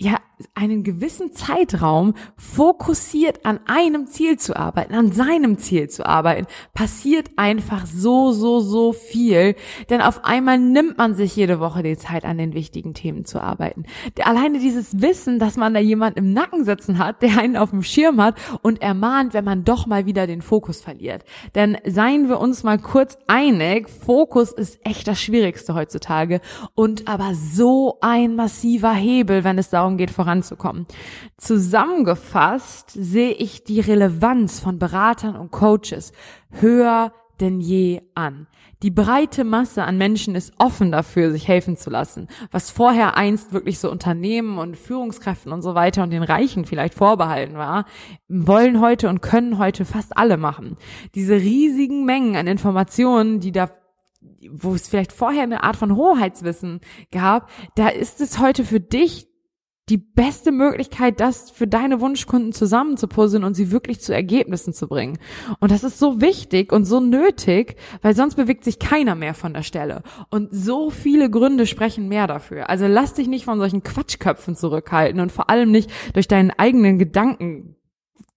ja, 0.00 0.20
einen 0.54 0.84
gewissen 0.84 1.32
Zeitraum 1.32 2.14
fokussiert 2.36 3.44
an 3.44 3.60
einem 3.66 4.06
Ziel 4.06 4.38
zu 4.38 4.56
arbeiten, 4.56 4.94
an 4.94 5.12
seinem 5.12 5.58
Ziel 5.58 5.88
zu 5.88 6.06
arbeiten, 6.06 6.46
passiert 6.74 7.30
einfach 7.36 7.86
so, 7.86 8.32
so, 8.32 8.60
so 8.60 8.92
viel. 8.92 9.54
Denn 9.90 10.00
auf 10.00 10.24
einmal 10.24 10.58
nimmt 10.58 10.98
man 10.98 11.14
sich 11.14 11.34
jede 11.34 11.60
Woche 11.60 11.82
die 11.82 11.96
Zeit, 11.96 12.24
an 12.24 12.38
den 12.38 12.54
wichtigen 12.54 12.94
Themen 12.94 13.24
zu 13.24 13.40
arbeiten. 13.40 13.84
Alleine 14.22 14.58
dieses 14.58 15.00
Wissen, 15.00 15.38
dass 15.38 15.56
man 15.56 15.74
da 15.74 15.80
jemand 15.80 16.16
im 16.16 16.32
Nacken 16.32 16.64
sitzen 16.64 16.98
hat, 16.98 17.22
der 17.22 17.38
einen 17.38 17.56
auf 17.56 17.70
dem 17.70 17.82
Schirm 17.82 18.20
hat 18.20 18.36
und 18.62 18.82
ermahnt, 18.82 19.34
wenn 19.34 19.44
man 19.44 19.64
doch 19.64 19.86
mal 19.86 20.06
wieder 20.06 20.26
den 20.26 20.42
Fokus 20.42 20.80
verliert. 20.80 21.24
Denn 21.54 21.78
seien 21.84 22.28
wir 22.28 22.40
uns 22.40 22.62
mal 22.62 22.78
kurz 22.78 23.18
einig, 23.26 23.88
Fokus 23.88 24.52
ist 24.52 24.78
echt 24.84 25.08
das 25.08 25.20
Schwierigste 25.20 25.74
heutzutage 25.74 26.40
und 26.74 27.08
aber 27.08 27.34
so 27.34 27.98
ein 28.00 28.36
massiver 28.36 28.92
Hebel, 28.92 29.44
wenn 29.44 29.58
es 29.58 29.70
darum 29.70 29.96
geht, 29.96 30.10
voranzukommen. 30.28 30.86
Zusammengefasst 31.38 32.90
sehe 32.90 33.32
ich 33.32 33.64
die 33.64 33.80
Relevanz 33.80 34.60
von 34.60 34.78
Beratern 34.78 35.36
und 35.36 35.50
Coaches 35.50 36.12
höher 36.50 37.12
denn 37.40 37.60
je 37.60 38.02
an. 38.16 38.48
Die 38.82 38.90
breite 38.90 39.44
Masse 39.44 39.84
an 39.84 39.96
Menschen 39.96 40.34
ist 40.34 40.52
offen 40.58 40.90
dafür, 40.90 41.30
sich 41.30 41.46
helfen 41.46 41.76
zu 41.76 41.88
lassen. 41.88 42.26
Was 42.50 42.70
vorher 42.70 43.16
einst 43.16 43.52
wirklich 43.52 43.78
so 43.78 43.90
Unternehmen 43.90 44.58
und 44.58 44.76
Führungskräften 44.76 45.52
und 45.52 45.62
so 45.62 45.76
weiter 45.76 46.02
und 46.02 46.10
den 46.10 46.24
Reichen 46.24 46.64
vielleicht 46.64 46.94
vorbehalten 46.94 47.54
war, 47.54 47.84
wollen 48.28 48.80
heute 48.80 49.08
und 49.08 49.20
können 49.20 49.58
heute 49.58 49.84
fast 49.84 50.16
alle 50.16 50.36
machen. 50.36 50.76
Diese 51.14 51.34
riesigen 51.34 52.04
Mengen 52.04 52.34
an 52.34 52.48
Informationen, 52.48 53.38
die 53.38 53.52
da 53.52 53.70
wo 54.50 54.74
es 54.74 54.88
vielleicht 54.88 55.12
vorher 55.12 55.44
eine 55.44 55.62
Art 55.62 55.76
von 55.76 55.94
Hoheitswissen 55.94 56.80
gab, 57.12 57.50
da 57.76 57.88
ist 57.88 58.20
es 58.20 58.38
heute 58.38 58.64
für 58.64 58.80
dich 58.80 59.28
die 59.88 59.96
beste 59.96 60.52
Möglichkeit, 60.52 61.20
das 61.20 61.50
für 61.50 61.66
deine 61.66 62.00
Wunschkunden 62.00 62.52
zusammenzupuzzeln 62.52 63.44
und 63.44 63.54
sie 63.54 63.70
wirklich 63.70 64.00
zu 64.00 64.14
Ergebnissen 64.14 64.72
zu 64.72 64.86
bringen. 64.86 65.18
Und 65.60 65.70
das 65.70 65.84
ist 65.84 65.98
so 65.98 66.20
wichtig 66.20 66.72
und 66.72 66.84
so 66.84 67.00
nötig, 67.00 67.76
weil 68.02 68.14
sonst 68.14 68.34
bewegt 68.34 68.64
sich 68.64 68.78
keiner 68.78 69.14
mehr 69.14 69.34
von 69.34 69.54
der 69.54 69.62
Stelle. 69.62 70.02
Und 70.30 70.48
so 70.52 70.90
viele 70.90 71.30
Gründe 71.30 71.66
sprechen 71.66 72.08
mehr 72.08 72.26
dafür. 72.26 72.68
Also 72.68 72.86
lass 72.86 73.14
dich 73.14 73.28
nicht 73.28 73.44
von 73.44 73.58
solchen 73.58 73.82
Quatschköpfen 73.82 74.56
zurückhalten 74.56 75.20
und 75.20 75.32
vor 75.32 75.50
allem 75.50 75.70
nicht 75.70 75.90
durch 76.12 76.28
deinen 76.28 76.50
eigenen 76.50 76.98
Gedanken 76.98 77.77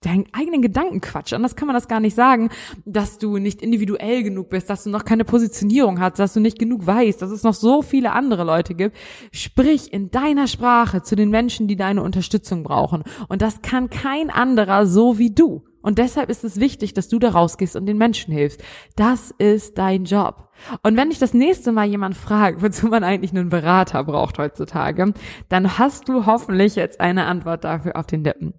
deinen 0.02 0.26
eigenen 0.34 0.62
Gedankenquatsch. 0.62 1.34
Anders 1.34 1.56
kann 1.56 1.68
man 1.68 1.76
das 1.76 1.88
gar 1.88 2.00
nicht 2.00 2.16
sagen, 2.16 2.50
dass 2.86 3.20
du 3.20 3.38
nicht 3.38 3.62
individuell 3.62 4.24
genug 4.24 4.50
bist, 4.50 4.70
dass 4.70 4.84
du 4.84 4.90
noch 4.90 5.06
keine 5.06 5.26
Positionierung 5.26 6.00
hast, 6.00 6.18
dass 6.18 6.34
du 6.34 6.40
nicht 6.40 6.58
genug 6.58 6.86
weißt, 6.86 7.22
dass 7.22 7.30
es 7.30 7.44
noch 7.44 7.54
so 7.54 7.84
viele 7.84 8.12
andere 8.12 8.44
Leute 8.44 8.74
gibt. 8.74 8.98
Sprich 9.32 9.94
in 9.94 10.10
deiner 10.10 10.48
Sprache 10.48 11.04
zu 11.04 11.16
den 11.16 11.30
Menschen, 11.30 11.68
die 11.68 11.76
deine 11.76 12.02
Unterstützung 12.02 12.64
brauchen. 12.64 13.04
Und 13.30 13.44
das 13.44 13.62
kann 13.62 13.90
kein 13.92 14.32
anderer 14.32 14.88
so 14.88 15.20
wie 15.20 15.34
du. 15.34 15.64
Und 15.84 15.98
deshalb 15.98 16.30
ist 16.30 16.44
es 16.44 16.60
wichtig, 16.60 16.94
dass 16.94 17.08
du 17.08 17.20
da 17.20 17.30
rausgehst 17.30 17.76
und 17.76 17.86
den 17.86 17.98
Menschen 17.98 18.34
hilfst. 18.34 18.62
Das 18.96 19.32
ist 19.38 19.78
dein 19.78 20.06
Job. 20.06 20.50
Und 20.84 20.96
wenn 20.96 21.10
dich 21.10 21.20
das 21.20 21.34
nächste 21.34 21.72
Mal 21.72 21.88
jemand 21.88 22.16
fragt, 22.16 22.62
wozu 22.62 22.88
man 22.88 23.04
eigentlich 23.04 23.32
einen 23.32 23.50
Berater 23.50 24.04
braucht 24.04 24.38
heutzutage, 24.38 25.14
dann 25.50 25.78
hast 25.78 26.08
du 26.08 26.26
hoffentlich 26.26 26.76
jetzt 26.76 27.00
eine 27.00 27.26
Antwort 27.26 27.64
dafür 27.64 27.96
auf 27.96 28.06
den 28.06 28.24
Lippen. 28.24 28.54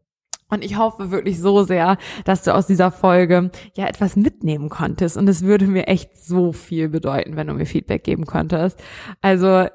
Und 0.53 0.63
ich 0.63 0.77
hoffe 0.77 1.11
wirklich 1.11 1.41
so 1.41 1.63
sehr, 1.63 1.97
dass 2.27 2.43
du 2.43 2.55
aus 2.55 2.67
dieser 2.67 2.91
Folge 2.91 3.51
ja 3.75 3.87
etwas 3.87 4.17
mitnehmen 4.17 4.69
konntest. 4.69 5.17
Und 5.17 5.27
es 5.27 5.43
würde 5.43 5.67
mir 5.67 5.87
echt 5.87 6.23
so 6.23 6.53
viel 6.53 6.91
bedeuten, 6.91 7.37
wenn 7.37 7.47
du 7.47 7.55
mir 7.55 7.65
Feedback 7.65 8.05
geben 8.05 8.27
könntest. 8.27 8.79
Also 9.23 9.67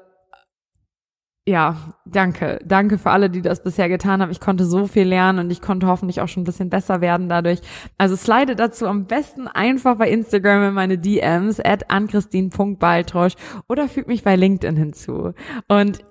ja, 1.48 1.94
danke. 2.04 2.60
Danke 2.64 2.96
für 2.96 3.10
alle, 3.10 3.28
die 3.28 3.42
das 3.42 3.62
bisher 3.62 3.88
getan 3.88 4.22
haben. 4.22 4.30
Ich 4.30 4.38
konnte 4.38 4.66
so 4.66 4.86
viel 4.86 5.08
lernen 5.08 5.40
und 5.40 5.50
ich 5.50 5.62
konnte 5.62 5.88
hoffentlich 5.88 6.20
auch 6.20 6.28
schon 6.28 6.42
ein 6.42 6.46
bisschen 6.46 6.70
besser 6.70 7.00
werden 7.00 7.28
dadurch. 7.28 7.60
Also 7.96 8.14
slide 8.14 8.54
dazu 8.54 8.86
am 8.86 9.06
besten 9.06 9.48
einfach 9.48 9.96
bei 9.96 10.08
Instagram 10.10 10.68
in 10.68 10.74
meine 10.74 10.98
DMs 10.98 11.58
at 11.58 11.90
anchristine.baltrosch 11.90 13.32
oder 13.66 13.88
füg 13.88 14.06
mich 14.06 14.22
bei 14.22 14.36
LinkedIn 14.36 14.76
hinzu. 14.76 15.32
Und 15.66 16.04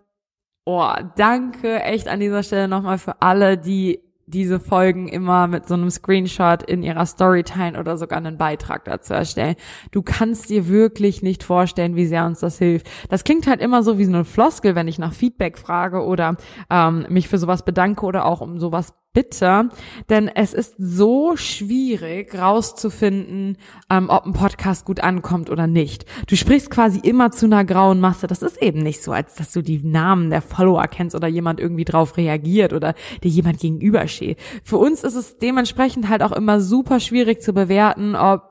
oh, 0.65 0.91
danke 1.15 1.83
echt 1.83 2.09
an 2.09 2.19
dieser 2.19 2.43
Stelle 2.43 2.67
nochmal 2.67 2.97
für 2.97 3.21
alle, 3.21 3.57
die 3.57 4.06
diese 4.27 4.59
Folgen 4.59 5.07
immer 5.07 5.47
mit 5.47 5.67
so 5.67 5.73
einem 5.73 5.89
Screenshot 5.89 6.61
in 6.61 6.83
ihrer 6.83 7.05
Story 7.05 7.43
teilen 7.43 7.77
oder 7.77 7.97
sogar 7.97 8.17
einen 8.17 8.37
Beitrag 8.37 8.83
dazu 8.83 9.13
erstellen. 9.13 9.55
Du 9.91 10.01
kannst 10.01 10.49
dir 10.49 10.67
wirklich 10.67 11.23
nicht 11.23 11.43
vorstellen, 11.43 11.95
wie 11.95 12.05
sehr 12.05 12.25
uns 12.25 12.41
das 12.41 12.57
hilft. 12.57 12.87
Das 13.09 13.23
klingt 13.23 13.47
halt 13.47 13.61
immer 13.61 13.83
so 13.83 13.97
wie 13.97 14.03
so 14.03 14.11
eine 14.11 14.25
Floskel, 14.25 14.75
wenn 14.75 14.89
ich 14.89 14.99
nach 14.99 15.13
Feedback 15.13 15.57
frage 15.57 16.03
oder 16.03 16.35
ähm, 16.69 17.05
mich 17.07 17.29
für 17.29 17.37
sowas 17.37 17.63
bedanke 17.63 18.05
oder 18.05 18.25
auch 18.25 18.41
um 18.41 18.59
sowas 18.59 18.93
bitter, 19.17 19.69
denn 20.09 20.27
es 20.27 20.53
ist 20.53 20.75
so 20.77 21.35
schwierig 21.37 22.37
rauszufinden, 22.37 23.57
ähm, 23.89 24.09
ob 24.09 24.27
ein 24.27 24.33
Podcast 24.33 24.85
gut 24.85 24.99
ankommt 24.99 25.49
oder 25.49 25.65
nicht. 25.65 26.05
Du 26.27 26.35
sprichst 26.35 26.69
quasi 26.69 26.99
immer 26.99 27.31
zu 27.31 27.47
einer 27.47 27.65
grauen 27.65 27.99
Masse. 27.99 28.27
Das 28.27 28.43
ist 28.43 28.61
eben 28.61 28.83
nicht 28.83 29.01
so, 29.01 29.11
als 29.13 29.33
dass 29.33 29.51
du 29.51 29.63
die 29.63 29.79
Namen 29.79 30.29
der 30.29 30.43
Follower 30.43 30.87
kennst 30.87 31.15
oder 31.15 31.27
jemand 31.27 31.59
irgendwie 31.59 31.83
drauf 31.83 32.15
reagiert 32.15 32.73
oder 32.73 32.93
dir 33.23 33.31
jemand 33.31 33.59
gegenübersteht. 33.59 34.37
Für 34.63 34.77
uns 34.77 35.03
ist 35.03 35.15
es 35.15 35.39
dementsprechend 35.39 36.09
halt 36.09 36.21
auch 36.21 36.31
immer 36.31 36.61
super 36.61 36.99
schwierig 36.99 37.41
zu 37.41 37.53
bewerten, 37.53 38.15
ob 38.15 38.43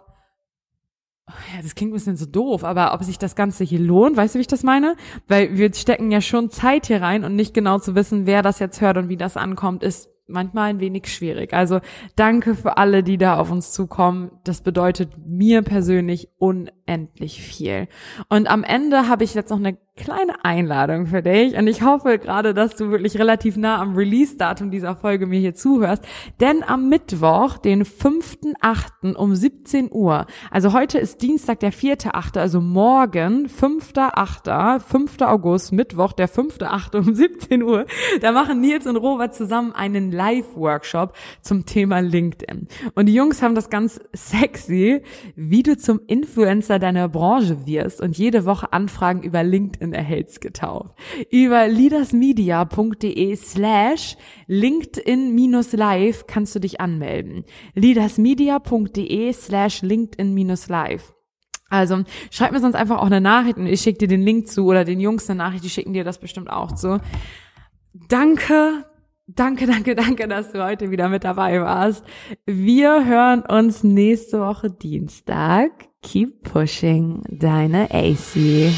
ja, 1.29 1.63
das 1.63 1.77
klingt 1.77 1.93
ein 1.93 1.95
bisschen 1.95 2.17
so 2.17 2.27
doof, 2.27 2.65
aber 2.65 2.93
ob 2.93 3.05
sich 3.05 3.19
das 3.19 3.37
Ganze 3.37 3.63
hier 3.63 3.81
lohnt, 3.81 4.17
weißt 4.17 4.35
du, 4.35 4.39
wie 4.39 4.43
ich 4.43 4.49
das 4.49 4.65
meine? 4.65 4.97
Weil 5.29 5.57
wir 5.57 5.73
stecken 5.75 6.11
ja 6.11 6.21
schon 6.21 6.51
Zeit 6.51 6.87
hier 6.87 7.03
rein 7.03 7.25
und 7.25 7.37
nicht 7.37 7.55
genau 7.55 7.79
zu 7.79 7.95
wissen, 7.95 8.27
wer 8.27 8.43
das 8.43 8.59
jetzt 8.59 8.81
hört 8.81 8.97
und 8.97 9.09
wie 9.09 9.17
das 9.17 9.37
ankommt, 9.37 9.85
ist 9.85 10.09
manchmal 10.27 10.71
ein 10.71 10.81
wenig 10.81 11.07
schwierig. 11.09 11.53
Also 11.53 11.81
danke 12.17 12.55
für 12.55 12.77
alle, 12.77 13.03
die 13.03 13.19
da 13.19 13.39
auf 13.39 13.51
uns 13.51 13.73
zukommen. 13.73 14.31
Das 14.45 14.61
bedeutet 14.61 15.13
mir 15.25 15.63
persönlich 15.63 16.29
unendlich 16.39 17.43
viel. 17.43 17.89
Und 18.29 18.49
am 18.49 18.65
Ende 18.65 19.09
habe 19.09 19.25
ich 19.25 19.35
jetzt 19.35 19.51
noch 19.51 19.59
eine 19.59 19.77
kleine 19.97 20.45
Einladung 20.45 21.07
für 21.07 21.23
dich 21.23 21.57
und 21.57 21.67
ich 21.67 21.83
hoffe 21.83 22.19
gerade, 22.19 22.53
dass 22.53 22.77
du 22.77 22.91
wirklich 22.91 23.19
relativ 23.19 23.57
nah 23.57 23.81
am 23.81 23.97
Release-Datum 23.97 24.71
dieser 24.71 24.95
Folge 24.95 25.27
mir 25.27 25.41
hier 25.41 25.55
zuhörst, 25.55 26.05
denn 26.39 26.63
am 26.63 26.89
Mittwoch, 26.91 27.57
den 27.57 27.85
5.8. 27.85 29.15
um 29.15 29.35
17 29.35 29.89
Uhr, 29.91 30.27
also 30.51 30.75
heute 30.75 30.99
ist 30.99 31.23
Dienstag, 31.23 31.61
der 31.61 31.73
4.8., 31.73 32.39
also 32.39 32.61
morgen, 32.61 33.47
5.8., 33.47 34.81
5. 34.81 35.23
August, 35.23 35.73
Mittwoch, 35.73 36.13
der 36.13 36.29
5.8. 36.29 36.99
um 36.99 37.15
17 37.15 37.63
Uhr, 37.63 37.87
da 38.21 38.33
machen 38.33 38.61
Nils 38.61 38.87
und 38.87 38.97
Robert 38.97 39.35
zusammen 39.35 39.73
einen 39.73 40.13
Live-Workshop 40.13 41.15
zum 41.41 41.65
Thema 41.65 42.01
LinkedIn. 42.01 42.69
Und 42.95 43.07
die 43.07 43.15
Jungs 43.15 43.41
haben 43.41 43.55
das 43.55 43.71
ganz 43.71 43.99
sexy, 44.13 45.01
wie 45.37 45.63
du 45.63 45.79
zum 45.79 46.01
Influencer 46.07 46.79
deiner 46.79 47.09
Branche 47.09 47.67
wirst 47.67 48.03
und 48.03 48.19
jede 48.19 48.45
Woche 48.45 48.75
Anfragen 48.75 49.23
über 49.23 49.43
LinkedIn 49.43 49.86
LinkedIn 49.87 49.93
erhältst 49.93 50.41
getauft. 50.41 50.95
Über 51.31 51.69
leadersmedia.de 51.69 53.37
slash 53.37 54.17
LinkedIn-live 54.47 56.27
kannst 56.27 56.55
du 56.55 56.59
dich 56.61 56.81
anmelden. 56.81 57.45
leadersmedia.de 57.75 59.33
slash 59.33 59.83
LinkedIn-live. 59.83 61.13
Also 61.69 62.05
schreib 62.31 62.53
mir 62.53 62.61
sonst 62.61 62.77
einfach 62.77 62.99
auch 62.99 63.07
eine 63.07 63.21
Nachricht 63.21 63.57
und 63.57 63.67
ich 63.67 63.81
schicke 63.81 63.99
dir 63.99 64.09
den 64.09 64.23
Link 64.23 64.49
zu 64.49 64.67
oder 64.67 64.85
den 64.85 65.01
Jungs 65.01 65.29
eine 65.29 65.39
Nachricht, 65.39 65.65
die 65.65 65.71
schicken 65.71 65.95
dir 65.95 66.05
das 66.05 66.19
bestimmt 66.19 66.49
auch 66.49 66.73
zu. 66.73 67.01
Danke, 68.09 68.85
danke, 69.27 69.67
danke, 69.67 69.97
danke, 69.97 70.29
dass 70.29 70.53
du 70.53 70.65
heute 70.65 70.93
wieder 70.93 71.09
mit 71.09 71.25
dabei 71.25 71.61
warst. 71.61 72.05
Wir 72.45 73.05
hören 73.05 73.43
uns 73.43 73.83
nächste 73.83 74.39
Woche 74.41 74.71
Dienstag. 74.71 75.73
Keep 76.03 76.45
pushing, 76.45 77.25
deine 77.31 77.91
AC. 77.91 78.71